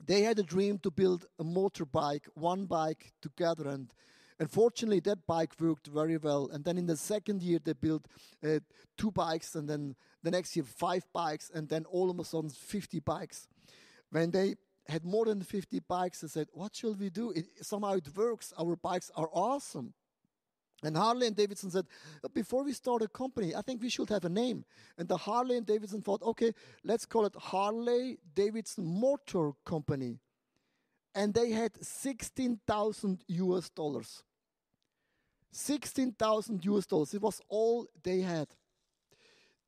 they 0.04 0.22
had 0.22 0.38
a 0.38 0.42
dream 0.42 0.78
to 0.78 0.90
build 0.90 1.26
a 1.38 1.44
motorbike, 1.44 2.26
one 2.34 2.66
bike 2.66 3.12
together. 3.20 3.68
And 3.68 3.92
unfortunately, 4.38 5.00
that 5.00 5.26
bike 5.26 5.52
worked 5.60 5.88
very 5.88 6.16
well. 6.16 6.48
And 6.52 6.64
then 6.64 6.78
in 6.78 6.86
the 6.86 6.96
second 6.96 7.42
year, 7.42 7.58
they 7.62 7.72
built 7.72 8.06
uh, 8.44 8.60
two 8.96 9.10
bikes, 9.10 9.54
and 9.54 9.68
then 9.68 9.96
the 10.22 10.30
next 10.30 10.56
year, 10.56 10.64
five 10.64 11.04
bikes, 11.12 11.50
and 11.52 11.68
then 11.68 11.84
all 11.90 12.10
of 12.10 12.18
a 12.18 12.24
sudden, 12.24 12.50
50 12.50 13.00
bikes. 13.00 13.48
When 14.10 14.30
they 14.30 14.54
had 14.88 15.04
more 15.04 15.26
than 15.26 15.42
50 15.42 15.80
bikes, 15.80 16.20
they 16.20 16.28
said, 16.28 16.48
What 16.52 16.74
shall 16.74 16.94
we 16.94 17.10
do? 17.10 17.30
It, 17.32 17.46
somehow 17.62 17.94
it 17.94 18.16
works. 18.16 18.52
Our 18.58 18.76
bikes 18.76 19.10
are 19.16 19.28
awesome. 19.32 19.94
And 20.82 20.96
Harley 20.96 21.26
and 21.26 21.34
Davidson 21.34 21.70
said, 21.70 21.86
before 22.34 22.62
we 22.62 22.72
start 22.72 23.02
a 23.02 23.08
company, 23.08 23.54
I 23.54 23.62
think 23.62 23.82
we 23.82 23.88
should 23.88 24.08
have 24.10 24.24
a 24.24 24.28
name. 24.28 24.64
And 24.96 25.08
the 25.08 25.16
Harley 25.16 25.56
and 25.56 25.66
Davidson 25.66 26.02
thought, 26.02 26.22
okay, 26.22 26.52
let's 26.84 27.04
call 27.04 27.26
it 27.26 27.34
Harley 27.36 28.18
Davidson 28.34 28.86
Motor 28.86 29.52
Company. 29.64 30.18
And 31.14 31.34
they 31.34 31.50
had 31.50 31.72
16,000 31.84 33.24
US 33.26 33.70
dollars. 33.70 34.22
16,000 35.50 36.64
US 36.64 36.86
dollars. 36.86 37.14
It 37.14 37.22
was 37.22 37.40
all 37.48 37.86
they 38.04 38.20
had. 38.20 38.46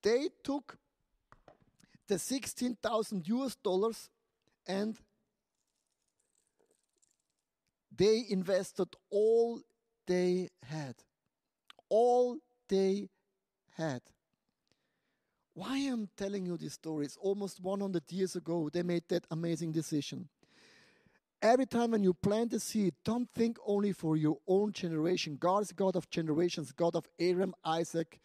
They 0.02 0.28
took 0.44 0.78
the 2.06 2.18
16,000 2.18 3.26
US 3.28 3.56
dollars 3.56 4.10
and 4.66 4.96
they 7.96 8.26
invested 8.28 8.88
all 9.10 9.60
they 10.10 10.48
had. 10.64 10.96
All 11.88 12.36
they 12.68 13.08
had. 13.76 14.00
Why 15.54 15.78
I'm 15.78 16.08
telling 16.16 16.46
you 16.46 16.56
this 16.56 16.72
story? 16.72 17.06
It's 17.06 17.16
almost 17.16 17.60
100 17.60 18.02
years 18.10 18.34
ago 18.34 18.68
they 18.72 18.82
made 18.82 19.04
that 19.08 19.24
amazing 19.30 19.70
decision. 19.70 20.28
Every 21.40 21.64
time 21.64 21.92
when 21.92 22.02
you 22.02 22.12
plant 22.12 22.52
a 22.54 22.58
seed, 22.58 22.94
don't 23.04 23.30
think 23.30 23.56
only 23.64 23.92
for 23.92 24.16
your 24.16 24.38
own 24.48 24.72
generation. 24.72 25.36
God 25.38 25.62
is 25.62 25.70
God 25.70 25.94
of 25.94 26.10
generations, 26.10 26.72
God 26.72 26.96
of 26.96 27.06
Abraham, 27.20 27.54
Isaac, 27.64 28.20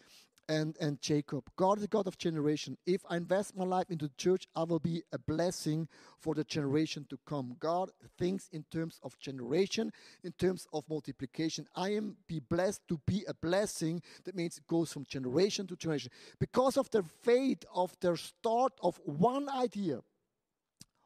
and, 0.47 0.75
and 0.79 1.01
Jacob. 1.01 1.49
God 1.55 1.77
is 1.77 1.83
the 1.83 1.87
God 1.87 2.07
of 2.07 2.17
generation. 2.17 2.77
If 2.85 3.01
I 3.09 3.17
invest 3.17 3.55
my 3.55 3.65
life 3.65 3.89
into 3.89 4.07
the 4.07 4.13
church, 4.17 4.47
I 4.55 4.63
will 4.63 4.79
be 4.79 5.03
a 5.11 5.17
blessing 5.17 5.87
for 6.19 6.35
the 6.35 6.43
generation 6.43 7.05
to 7.09 7.17
come. 7.25 7.55
God 7.59 7.91
thinks 8.17 8.47
in 8.51 8.63
terms 8.71 8.99
of 9.03 9.17
generation, 9.19 9.91
in 10.23 10.31
terms 10.33 10.67
of 10.73 10.83
multiplication. 10.89 11.67
I 11.75 11.93
am 11.93 12.17
be 12.27 12.39
blessed 12.39 12.81
to 12.89 12.99
be 13.05 13.23
a 13.27 13.33
blessing. 13.33 14.01
That 14.25 14.35
means 14.35 14.57
it 14.57 14.67
goes 14.67 14.93
from 14.93 15.05
generation 15.05 15.67
to 15.67 15.75
generation. 15.75 16.11
Because 16.39 16.77
of 16.77 16.89
their 16.91 17.03
faith, 17.03 17.63
of 17.73 17.95
their 17.99 18.15
start 18.15 18.73
of 18.81 18.99
one 19.05 19.49
idea, 19.49 20.01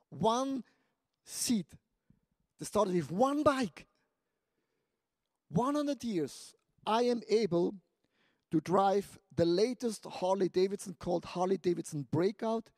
one 0.09 0.63
seed. 1.23 1.65
They 2.59 2.65
started 2.65 2.95
with 2.95 3.11
one 3.11 3.43
bike. 3.43 3.85
100 5.51 6.03
years, 6.03 6.53
I 6.85 7.03
am 7.03 7.21
able 7.27 7.75
to 8.51 8.59
drive 8.61 9.17
the 9.39 9.45
latest 9.45 10.05
Harley 10.05 10.49
Davidson 10.49 10.97
called 10.99 11.23
Harley 11.23 11.55
Davidson 11.55 12.05
Breakout. 12.11 12.71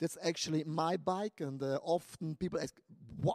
That's 0.00 0.18
actually 0.20 0.64
my 0.64 0.96
bike, 0.96 1.34
and 1.38 1.62
uh, 1.62 1.78
often 1.84 2.34
people 2.34 2.58
ask, 2.58 2.74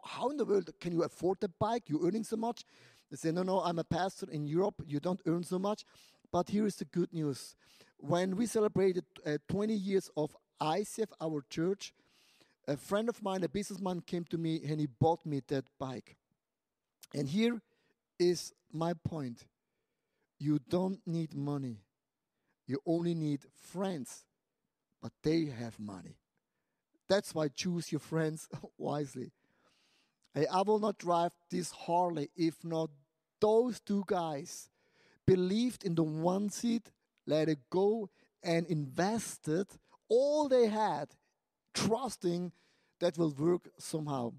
"How 0.03 0.27
in 0.32 0.36
the 0.36 0.43
world 0.43 0.69
can 0.82 0.91
you 0.91 1.03
afford 1.03 1.39
the 1.39 1.47
bike? 1.47 1.84
You're 1.88 2.06
earning 2.06 2.25
so 2.25 2.36
much." 2.36 2.65
They 3.10 3.15
say, 3.15 3.32
"No, 3.32 3.43
no, 3.43 3.62
I'm 3.62 3.80
a 3.80 3.86
pastor 3.86 4.30
in 4.30 4.45
Europe. 4.45 4.84
You 4.86 4.99
don't 4.99 5.21
earn 5.25 5.43
so 5.45 5.58
much." 5.58 5.86
But 6.30 6.49
here 6.49 6.65
is 6.67 6.75
the 6.75 6.84
good 6.84 7.13
news: 7.13 7.56
when 7.99 8.36
we 8.36 8.45
celebrated 8.45 9.06
uh, 9.25 9.38
20 9.47 9.73
years 9.73 10.12
of 10.17 10.36
ICF, 10.60 11.12
our 11.21 11.45
church, 11.49 11.93
a 12.67 12.75
friend 12.75 13.08
of 13.08 13.23
mine, 13.23 13.45
a 13.45 13.47
businessman, 13.47 14.01
came 14.01 14.25
to 14.25 14.38
me 14.38 14.62
and 14.67 14.82
he 14.82 14.88
bought 14.88 15.25
me 15.25 15.41
that 15.47 15.69
bike. 15.80 16.17
And 17.13 17.30
here 17.30 17.62
is 18.19 18.51
my 18.73 18.93
point 18.93 19.45
you 20.38 20.60
don't 20.60 20.99
need 21.08 21.34
money. 21.34 21.87
You 22.67 22.80
only 22.86 23.15
need 23.15 23.41
friends, 23.71 24.25
but 25.01 25.12
they 25.23 25.45
have 25.45 25.80
money. 25.80 26.17
That's 27.08 27.34
why 27.34 27.47
choose 27.47 27.91
your 27.91 27.99
friends 27.99 28.47
wisely. 28.77 29.32
Hey, 30.34 30.45
I 30.47 30.62
will 30.62 30.80
not 30.80 30.97
drive 30.97 31.32
this 31.49 31.71
Harley 31.71 32.30
if 32.36 32.63
not 32.63 32.89
those 33.39 33.80
two 33.80 34.03
guys 34.06 34.69
believed 35.25 35.84
in 35.84 35.95
the 35.95 36.03
one 36.03 36.49
seat, 36.49 36.91
let 37.25 37.49
it 37.49 37.60
go, 37.69 38.10
and 38.43 38.65
invested 38.67 39.67
all 40.10 40.47
they 40.47 40.67
had, 40.67 41.10
trusting 41.73 42.51
that 42.99 43.17
will 43.17 43.32
work 43.32 43.69
somehow. 43.77 44.34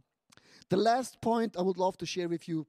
The 0.69 0.77
last 0.77 1.21
point 1.21 1.57
I 1.59 1.63
would 1.63 1.79
love 1.79 1.97
to 1.99 2.07
share 2.07 2.29
with 2.29 2.49
you 2.49 2.67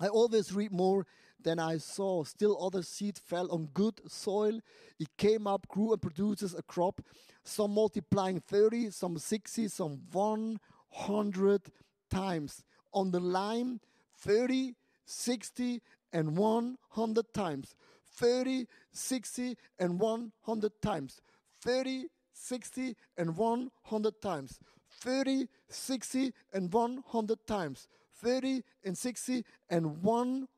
I 0.00 0.08
always 0.08 0.52
read 0.52 0.72
more 0.72 1.06
than 1.44 1.58
I 1.58 1.78
saw. 1.78 2.24
Still, 2.24 2.58
other 2.60 2.82
seed 2.82 3.18
fell 3.18 3.50
on 3.52 3.66
good 3.72 4.00
soil. 4.10 4.60
It 4.98 5.08
came 5.16 5.46
up, 5.46 5.68
grew, 5.68 5.92
and 5.92 6.02
produces 6.02 6.54
a 6.54 6.62
crop. 6.62 7.00
Some 7.44 7.74
multiplying 7.74 8.40
30, 8.40 8.90
some 8.90 9.18
60, 9.18 9.68
some 9.68 10.00
100 10.12 11.62
times. 12.10 12.64
On 12.92 13.10
the 13.10 13.20
line, 13.20 13.80
30, 14.18 14.74
60, 15.04 15.80
and 16.12 16.36
100 16.36 17.34
times. 17.34 17.76
30, 18.12 18.66
60, 18.92 19.56
and 19.78 20.00
100 20.00 20.72
times. 20.82 21.20
30, 21.60 22.06
60, 22.32 22.96
and 23.16 23.36
100 23.36 24.22
times. 24.22 24.58
30, 25.00 25.48
60, 25.68 26.32
and 26.52 26.72
100 26.72 27.46
times. 27.46 27.88
30 28.24 28.62
and 28.84 28.96
60 28.96 29.44
and 29.68 30.02
100 30.02 30.48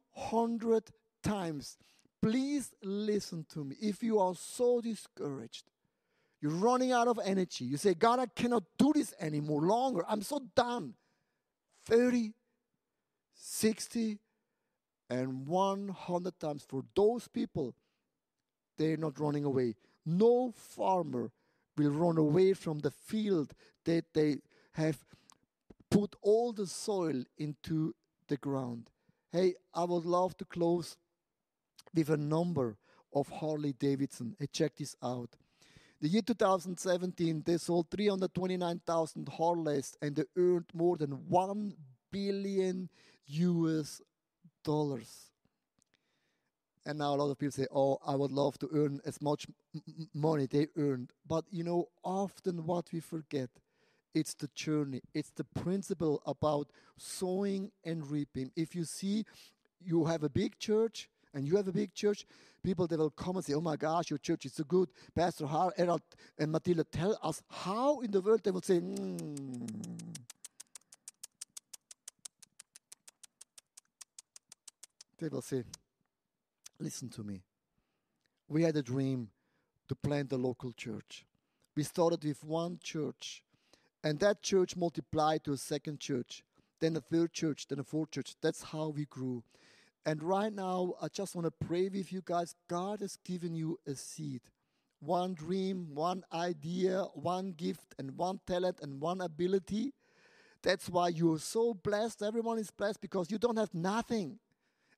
times. 1.22 1.78
Please 2.22 2.72
listen 2.82 3.44
to 3.52 3.64
me. 3.64 3.76
If 3.80 4.02
you 4.02 4.18
are 4.18 4.34
so 4.34 4.80
discouraged, 4.80 5.64
you're 6.40 6.52
running 6.52 6.92
out 6.92 7.08
of 7.08 7.18
energy, 7.24 7.64
you 7.64 7.76
say, 7.76 7.94
God, 7.94 8.18
I 8.18 8.26
cannot 8.26 8.64
do 8.78 8.92
this 8.92 9.14
anymore 9.20 9.62
longer. 9.62 10.04
I'm 10.08 10.22
so 10.22 10.40
done. 10.54 10.94
30, 11.86 12.32
60, 13.34 14.18
and 15.08 15.46
100 15.46 16.40
times 16.40 16.66
for 16.68 16.82
those 16.94 17.28
people, 17.28 17.74
they're 18.76 18.96
not 18.96 19.18
running 19.18 19.44
away. 19.44 19.74
No 20.04 20.52
farmer 20.56 21.30
will 21.76 21.90
run 21.90 22.18
away 22.18 22.54
from 22.54 22.80
the 22.80 22.90
field 22.90 23.52
that 23.84 24.04
they 24.14 24.38
have 24.72 24.98
put 25.90 26.16
all 26.22 26.52
the 26.52 26.66
soil 26.66 27.24
into 27.38 27.94
the 28.28 28.36
ground. 28.36 28.90
Hey, 29.36 29.52
I 29.74 29.84
would 29.84 30.06
love 30.06 30.34
to 30.38 30.46
close 30.46 30.96
with 31.94 32.08
a 32.08 32.16
number 32.16 32.78
of 33.14 33.28
Harley 33.28 33.74
Davidson. 33.74 34.34
Hey, 34.38 34.46
check 34.50 34.76
this 34.76 34.96
out. 35.02 35.28
The 36.00 36.08
year 36.08 36.22
2017, 36.22 37.42
they 37.44 37.58
sold 37.58 37.90
329,000 37.90 39.28
Harleys 39.28 39.94
and 40.00 40.16
they 40.16 40.24
earned 40.38 40.64
more 40.72 40.96
than 40.96 41.10
1 41.28 41.74
billion 42.10 42.88
US 43.26 44.00
dollars. 44.64 45.32
And 46.86 46.98
now 46.98 47.14
a 47.14 47.16
lot 47.16 47.30
of 47.30 47.38
people 47.38 47.52
say, 47.52 47.66
Oh, 47.70 47.98
I 48.06 48.14
would 48.14 48.32
love 48.32 48.56
to 48.60 48.70
earn 48.72 49.02
as 49.04 49.20
much 49.20 49.46
money 50.14 50.46
they 50.46 50.68
earned. 50.78 51.12
But 51.26 51.44
you 51.50 51.62
know, 51.62 51.88
often 52.02 52.64
what 52.64 52.86
we 52.90 53.00
forget, 53.00 53.50
it's 54.16 54.32
the 54.32 54.48
journey, 54.54 55.02
it's 55.12 55.30
the 55.30 55.44
principle 55.44 56.22
about 56.24 56.68
sowing 56.96 57.70
and 57.84 58.10
reaping. 58.10 58.50
If 58.56 58.74
you 58.74 58.84
see 58.84 59.26
you 59.84 60.06
have 60.06 60.22
a 60.22 60.30
big 60.30 60.58
church 60.58 61.10
and 61.34 61.46
you 61.46 61.56
have 61.56 61.68
a 61.68 61.72
big 61.72 61.92
church, 61.92 62.24
people 62.62 62.86
they 62.86 62.96
will 62.96 63.10
come 63.10 63.36
and 63.36 63.44
say, 63.44 63.52
Oh 63.52 63.60
my 63.60 63.76
gosh, 63.76 64.08
your 64.08 64.18
church 64.18 64.46
is 64.46 64.54
so 64.54 64.64
good. 64.64 64.88
Pastor 65.14 65.44
Har, 65.46 65.70
Erald, 65.76 66.00
and 66.38 66.50
Matilda, 66.50 66.84
tell 66.84 67.18
us 67.22 67.42
how 67.50 68.00
in 68.00 68.10
the 68.10 68.22
world 68.22 68.40
they 68.42 68.50
will 68.50 68.62
say, 68.62 68.80
mm. 68.80 69.68
They 75.18 75.28
will 75.28 75.42
say, 75.42 75.62
Listen 76.80 77.10
to 77.10 77.22
me. 77.22 77.42
We 78.48 78.62
had 78.62 78.76
a 78.76 78.82
dream 78.82 79.28
to 79.88 79.94
plant 79.94 80.32
a 80.32 80.36
local 80.38 80.72
church. 80.72 81.26
We 81.74 81.82
started 81.82 82.24
with 82.24 82.42
one 82.42 82.78
church, 82.82 83.42
and 84.04 84.18
that 84.20 84.42
church 84.42 84.76
multiplied 84.76 85.44
to 85.44 85.52
a 85.52 85.56
second 85.56 86.00
church, 86.00 86.42
then 86.80 86.96
a 86.96 87.00
third 87.00 87.32
church, 87.32 87.66
then 87.68 87.78
a 87.78 87.84
fourth 87.84 88.10
church. 88.10 88.34
That's 88.40 88.62
how 88.62 88.88
we 88.88 89.06
grew. 89.06 89.42
And 90.04 90.22
right 90.22 90.52
now, 90.52 90.94
I 91.02 91.08
just 91.08 91.34
want 91.34 91.46
to 91.46 91.66
pray 91.66 91.88
with 91.88 92.12
you 92.12 92.22
guys. 92.24 92.54
God 92.68 93.00
has 93.00 93.18
given 93.24 93.54
you 93.54 93.78
a 93.86 93.94
seed 93.94 94.42
one 95.00 95.34
dream, 95.34 95.88
one 95.94 96.24
idea, 96.32 97.02
one 97.14 97.52
gift, 97.52 97.94
and 97.98 98.16
one 98.16 98.40
talent, 98.46 98.78
and 98.82 99.00
one 99.00 99.20
ability. 99.20 99.92
That's 100.62 100.88
why 100.88 101.08
you're 101.08 101.38
so 101.38 101.74
blessed. 101.74 102.22
Everyone 102.22 102.58
is 102.58 102.70
blessed 102.70 103.00
because 103.00 103.30
you 103.30 103.38
don't 103.38 103.58
have 103.58 103.74
nothing. 103.74 104.38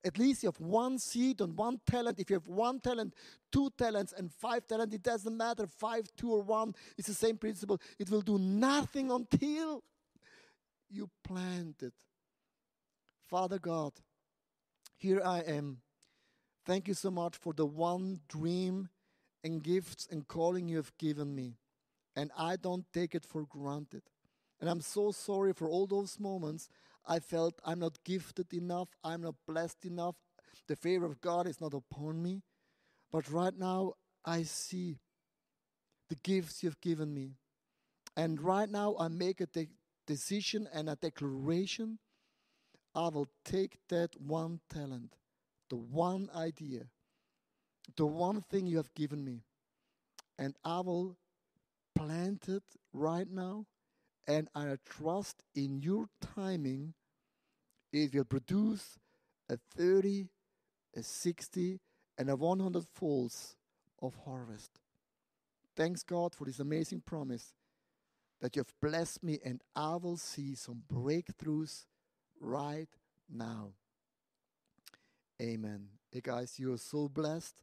At 0.05 0.19
least 0.19 0.43
you 0.43 0.49
have 0.49 0.61
one 0.61 0.99
seed 0.99 1.41
and 1.41 1.57
one 1.57 1.81
talent. 1.85 2.21
If 2.21 2.31
you 2.31 2.37
have 2.37 2.47
one 2.47 2.81
talent, 2.81 3.15
two 3.51 3.71
talents, 3.77 4.15
and 4.17 4.33
five 4.33 4.67
talents, 4.67 4.95
it 4.95 5.03
doesn't 5.03 5.37
matter. 5.37 5.67
Five, 5.67 6.09
two, 6.17 6.33
or 6.33 6.41
one, 6.41 6.75
it's 6.97 7.09
the 7.09 7.15
same 7.15 7.37
principle. 7.37 7.81
It 7.99 8.11
will 8.11 8.21
do 8.21 8.39
nothing 8.39 9.11
until 9.11 9.83
you 10.89 11.11
plant 11.25 11.83
it. 11.83 11.95
Father 13.27 13.59
God, 13.59 13.93
here 14.97 15.21
I 15.25 15.41
am. 15.41 15.79
Thank 16.65 16.89
you 16.89 16.95
so 16.95 17.11
much 17.11 17.37
for 17.37 17.53
the 17.53 17.67
one 17.67 18.21
dream 18.29 18.89
and 19.43 19.63
gifts 19.63 20.07
and 20.11 20.27
calling 20.27 20.69
you 20.69 20.77
have 20.77 20.93
given 20.99 21.35
me. 21.35 21.57
And 22.17 22.31
I 22.37 22.57
don't 22.57 22.85
take 22.93 23.15
it 23.15 23.25
for 23.25 23.45
granted. 23.45 24.03
And 24.61 24.69
I'm 24.69 24.81
so 24.81 25.13
sorry 25.13 25.53
for 25.53 25.69
all 25.69 25.87
those 25.87 26.19
moments 26.19 26.69
I 27.07 27.21
felt 27.21 27.61
I'm 27.65 27.79
not 27.79 28.03
gifted 28.05 28.53
enough, 28.53 28.89
I'm 29.03 29.23
not 29.23 29.35
blessed 29.47 29.85
enough, 29.85 30.17
the 30.67 30.77
favor 30.77 31.07
of 31.07 31.21
God 31.21 31.47
is 31.47 31.61
not 31.61 31.75
upon 31.75 32.23
me. 32.23 32.43
But 33.11 33.31
right 33.31 33.57
now, 33.57 33.95
I 34.25 34.43
see 34.43 34.99
the 36.09 36.17
gifts 36.17 36.63
you've 36.63 36.81
given 36.81 37.15
me. 37.15 37.37
And 38.17 38.41
right 38.41 38.69
now, 38.69 38.97
I 38.99 39.09
make 39.09 39.41
a 39.41 39.47
de- 39.47 39.71
decision 40.07 40.69
and 40.73 40.91
a 40.91 40.97
declaration. 40.97 41.99
I 42.95 43.09
will 43.09 43.29
take 43.45 43.79
that 43.89 44.21
one 44.21 44.61
talent, 44.69 45.15
the 45.71 45.77
one 45.77 46.29
idea, 46.35 46.89
the 47.97 48.07
one 48.07 48.41
thing 48.41 48.67
you 48.67 48.77
have 48.77 48.93
given 48.95 49.25
me, 49.25 49.45
and 50.39 50.55
I 50.65 50.81
will 50.81 51.17
plant 51.95 52.49
it 52.49 52.65
right 52.93 53.31
now. 53.31 53.67
And 54.29 54.49
I 54.55 54.77
trust 54.87 55.43
in 55.57 55.81
your 55.81 56.07
timing 56.35 56.95
it 57.93 58.15
will 58.15 58.25
produce 58.25 58.99
a 59.49 59.59
30, 59.77 60.29
a 60.95 61.03
60, 61.03 61.81
and 62.19 62.29
a 62.29 62.37
100 62.37 62.85
folds 62.95 63.57
of 64.03 64.15
harvest. 64.27 64.73
Thanks 65.75 66.03
God 66.03 66.35
for 66.35 66.45
this 66.45 66.61
amazing 66.61 67.03
promise 67.07 67.55
that 68.41 68.55
you 68.55 68.61
have 68.61 68.75
blessed 68.83 69.23
me, 69.23 69.39
and 69.45 69.63
I 69.75 69.97
will 69.97 70.17
see 70.19 70.55
some 70.55 70.83
breakthroughs 70.93 71.87
right 72.41 72.89
now. 73.33 73.71
Amen. 75.41 75.89
Hey 76.11 76.21
guys, 76.23 76.59
you 76.59 76.73
are 76.73 76.79
so 76.79 77.09
blessed. 77.09 77.63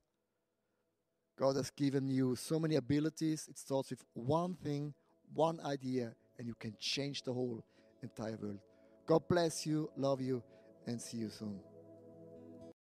God 1.38 1.58
has 1.58 1.70
given 1.70 2.08
you 2.08 2.36
so 2.36 2.60
many 2.60 2.76
abilities. 2.76 3.48
It 3.50 3.58
starts 3.58 3.90
with 3.90 4.04
one 4.14 4.56
thing, 4.56 4.94
one 5.34 5.60
idea, 5.60 6.14
and 6.38 6.48
you 6.48 6.56
can 6.60 6.76
change 6.80 7.24
the 7.24 7.34
whole 7.34 7.64
entire 8.04 8.38
world. 8.42 8.60
God 9.06 9.28
bless 9.28 9.66
you, 9.66 9.90
love 9.98 10.22
you, 10.22 10.42
and 10.88 11.02
see 11.02 11.18
you 11.18 11.30
soon. 11.30 11.60